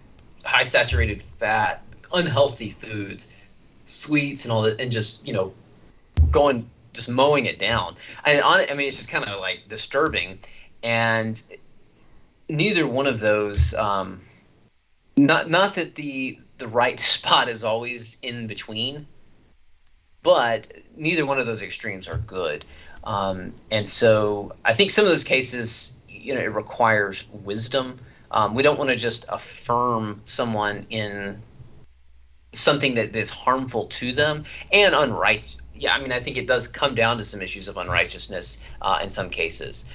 [0.45, 1.83] high saturated fat,
[2.13, 3.29] unhealthy foods
[3.89, 5.53] sweets and all that, and just you know
[6.31, 7.94] going just mowing it down.
[8.24, 10.40] And on, I mean, it's just kind of like disturbing,
[10.82, 11.40] and
[12.49, 13.74] neither one of those.
[13.74, 14.20] Um,
[15.16, 19.07] not not that the the right spot is always in between,
[20.22, 22.64] but neither one of those extremes are good.
[23.05, 27.99] Um, and so I think some of those cases, you know, it requires wisdom.
[28.32, 31.40] Um, we don't want to just affirm someone in
[32.53, 35.59] something that is harmful to them and unrighteous.
[35.79, 38.99] Yeah, I mean, I think it does come down to some issues of unrighteousness uh,
[39.03, 39.91] in some cases.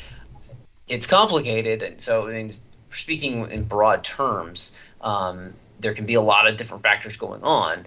[0.87, 2.51] It's complicated, and so I mean,
[2.89, 7.85] speaking in broad terms, um, there can be a lot of different factors going on,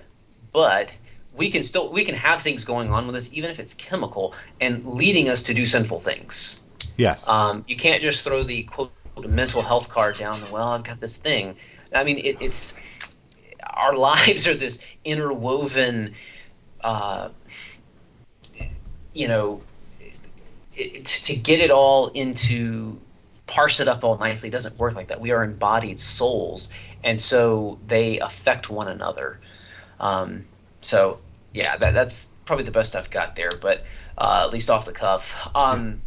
[0.53, 0.97] but
[1.33, 4.35] we can still we can have things going on with us, even if it's chemical
[4.61, 6.63] and leading us to do sinful things.
[6.97, 7.29] Yes.
[7.29, 8.93] Um, you can't just throw the quote
[9.27, 10.49] mental health card down.
[10.51, 11.57] Well, I've got this thing.
[11.95, 12.79] I mean, it, it's
[13.75, 16.15] our lives are this interwoven,
[16.83, 17.31] uh,
[19.17, 19.63] you know,
[20.75, 23.01] it, to get it all into
[23.47, 25.21] parse it up all nicely doesn't work like that.
[25.21, 29.41] We are embodied souls, and so they affect one another.
[30.01, 30.45] Um,
[30.83, 31.21] so
[31.55, 33.85] yeah, that, that's probably the best I've got there, but
[34.19, 35.51] uh, at least off the cuff.
[35.55, 36.03] Um,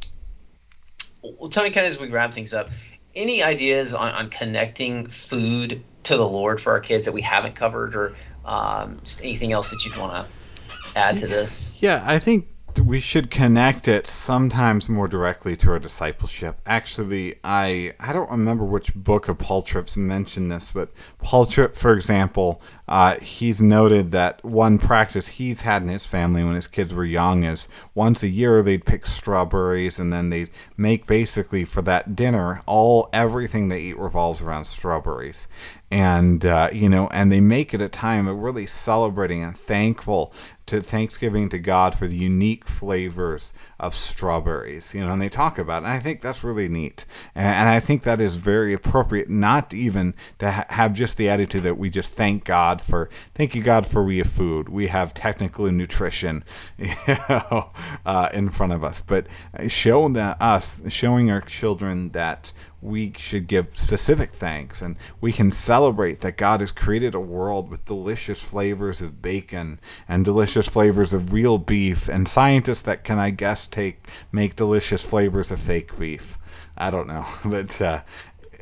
[1.23, 2.69] well, Tony, kind of as we wrap things up,
[3.15, 7.55] any ideas on, on connecting food to the Lord for our kids that we haven't
[7.55, 8.13] covered, or
[8.45, 11.73] um, just anything else that you'd want to add to this?
[11.79, 12.47] Yeah, I think
[12.79, 16.59] we should connect it sometimes more directly to our discipleship.
[16.65, 21.75] Actually, I I don't remember which book of Paul Tripp's mentioned this, but Paul Tripp,
[21.75, 26.67] for example, uh, he's noted that one practice he's had in his family when his
[26.67, 31.65] kids were young is once a year they'd pick strawberries and then they'd make basically
[31.65, 35.47] for that dinner all everything they eat revolves around strawberries
[35.91, 40.33] and uh, you know, and they make it a time of really celebrating and thankful
[40.69, 45.57] to Thanksgiving to God for the unique flavors of strawberries, you know, and they talk
[45.57, 45.85] about it.
[45.85, 47.05] And I think that's really neat.
[47.33, 51.27] And, and I think that is very appropriate, not even to ha- have just the
[51.27, 54.69] attitude that we just thank God for, thank you, God, for we have food.
[54.69, 56.43] We have technical nutrition
[56.77, 57.71] you know,
[58.05, 59.01] uh, in front of us.
[59.01, 59.25] But
[59.67, 65.51] show that us, showing our children that we should give specific thanks and we can
[65.51, 71.13] celebrate that God has created a world with delicious flavors of bacon and delicious flavors
[71.13, 75.97] of real beef and scientists that can I guess take make delicious flavors of fake
[75.97, 76.37] beef.
[76.77, 78.01] I don't know, but uh,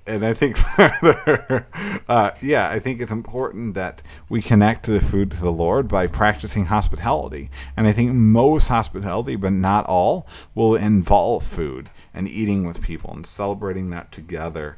[0.07, 1.67] and I think further,
[2.07, 5.87] uh, yeah, I think it's important that we connect to the food to the Lord
[5.87, 7.49] by practicing hospitality.
[7.75, 10.25] And I think most hospitality, but not all,
[10.55, 14.77] will involve food and eating with people and celebrating that together.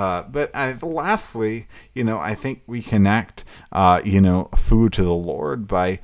[0.00, 5.02] Uh, but uh, lastly, you know, I think we connect, uh, you know, food to
[5.02, 5.98] the Lord by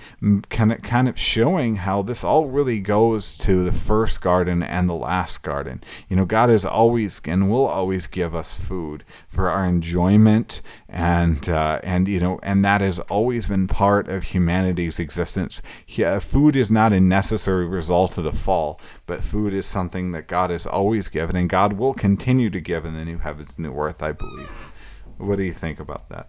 [0.51, 4.87] kind of kind of showing how this all really goes to the first garden and
[4.87, 5.83] the last garden.
[6.11, 11.49] You know, God is always and will always give us food for our enjoyment, and
[11.49, 15.61] uh, and you know, and that has always been part of humanity's existence.
[15.87, 20.29] Yeah, food is not a necessary result of the fall, but food is something that
[20.29, 23.75] God has always given, and God will continue to give in the new heavens, new
[23.75, 24.03] earth.
[24.03, 24.71] I believe.
[25.19, 26.29] What do you think about that?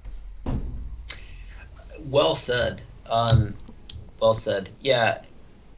[2.05, 2.81] Well said.
[3.07, 3.53] Um,
[4.19, 4.69] well said.
[4.81, 5.21] Yeah.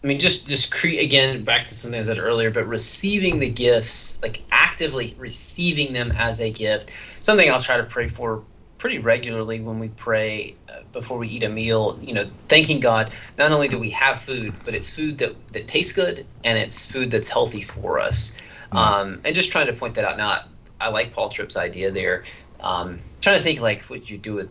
[0.02, 3.50] I mean, just just create again back to something I said earlier, but receiving the
[3.50, 8.44] gifts, like actively receiving them as a gift, something I'll try to pray for
[8.80, 12.00] pretty regularly when we pray uh, before we eat a meal.
[12.02, 13.14] You know, thanking God.
[13.38, 16.92] Not only do we have food, but it's food that that tastes good and it's
[16.92, 18.40] food that's healthy for us.
[18.72, 20.18] Um, and just trying to point that out.
[20.18, 20.48] Not
[20.82, 22.24] I like Paul Tripp's idea there.
[22.62, 24.50] Um, trying to think like what you do with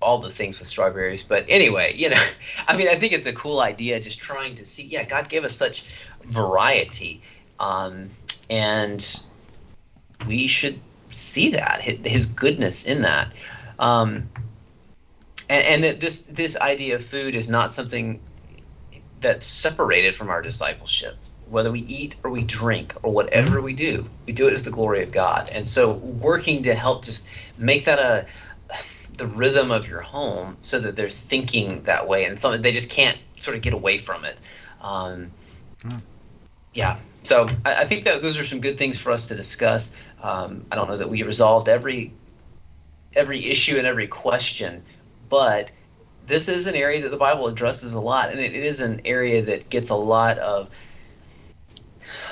[0.00, 2.22] all the things with strawberries, but anyway, you know,
[2.68, 4.00] I mean, I think it's a cool idea.
[4.00, 5.84] Just trying to see, yeah, God gave us such
[6.24, 7.22] variety,
[7.58, 8.08] um,
[8.50, 9.24] and
[10.26, 10.78] we should
[11.14, 13.32] see that His goodness in that.
[13.78, 14.28] Um,
[15.48, 18.20] and, and that this this idea of food is not something
[19.20, 21.16] that's separated from our discipleship
[21.48, 24.70] whether we eat or we drink or whatever we do, we do it as the
[24.70, 25.48] glory of God.
[25.50, 28.26] And so working to help just make that a
[29.16, 32.90] the rhythm of your home so that they're thinking that way and something they just
[32.90, 34.36] can't sort of get away from it.
[34.80, 35.30] Um,
[35.82, 36.00] mm.
[36.72, 36.96] Yeah.
[37.22, 39.96] So I, I, think that those are some good things for us to discuss.
[40.24, 42.10] Um, I don't know that we resolved every
[43.14, 44.82] every issue and every question,
[45.28, 45.70] but
[46.26, 49.42] this is an area that the Bible addresses a lot, and it, is an area
[49.42, 50.74] that gets a lot of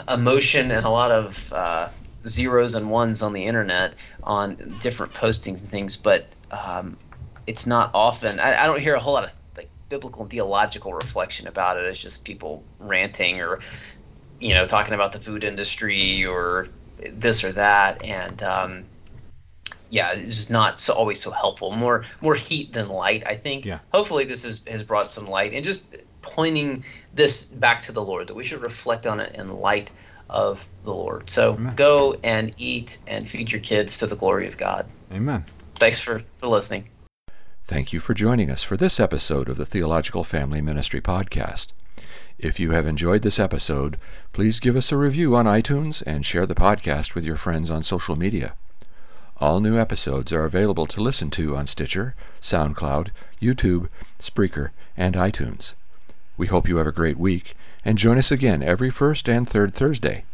[0.09, 1.91] emotion and a lot of uh,
[2.25, 6.97] zeros and ones on the internet on different postings and things, but um,
[7.47, 8.41] it's not often.
[8.41, 11.85] I, I, don't hear a whole lot of like biblical and theological reflection about it.
[11.85, 13.61] It's just people ranting or
[14.41, 16.69] you know talking about the food industry or
[17.11, 18.85] this or that, and um,
[19.91, 21.71] yeah, it's just not so always so helpful.
[21.71, 23.65] More more heat than light, I think.
[23.65, 23.79] Yeah.
[23.93, 26.85] Hopefully, this has has brought some light and just pointing
[27.15, 29.91] this back to the Lord, that we should reflect on it in light
[30.31, 31.29] of the Lord.
[31.29, 31.75] So Amen.
[31.75, 34.87] go and eat and feed your kids to the glory of God.
[35.13, 35.45] Amen.
[35.75, 36.89] Thanks for, for listening.
[37.63, 41.73] Thank you for joining us for this episode of the Theological Family Ministry Podcast.
[42.43, 43.97] If you have enjoyed this episode,
[44.33, 47.85] please give us a review on iTunes and share the podcast with your friends on
[47.85, 48.57] social media.
[49.41, 53.89] All new episodes are available to listen to on Stitcher, SoundCloud, YouTube,
[54.19, 55.75] Spreaker, and iTunes.
[56.37, 59.73] We hope you have a great week and join us again every first and third
[59.73, 60.25] Thursday.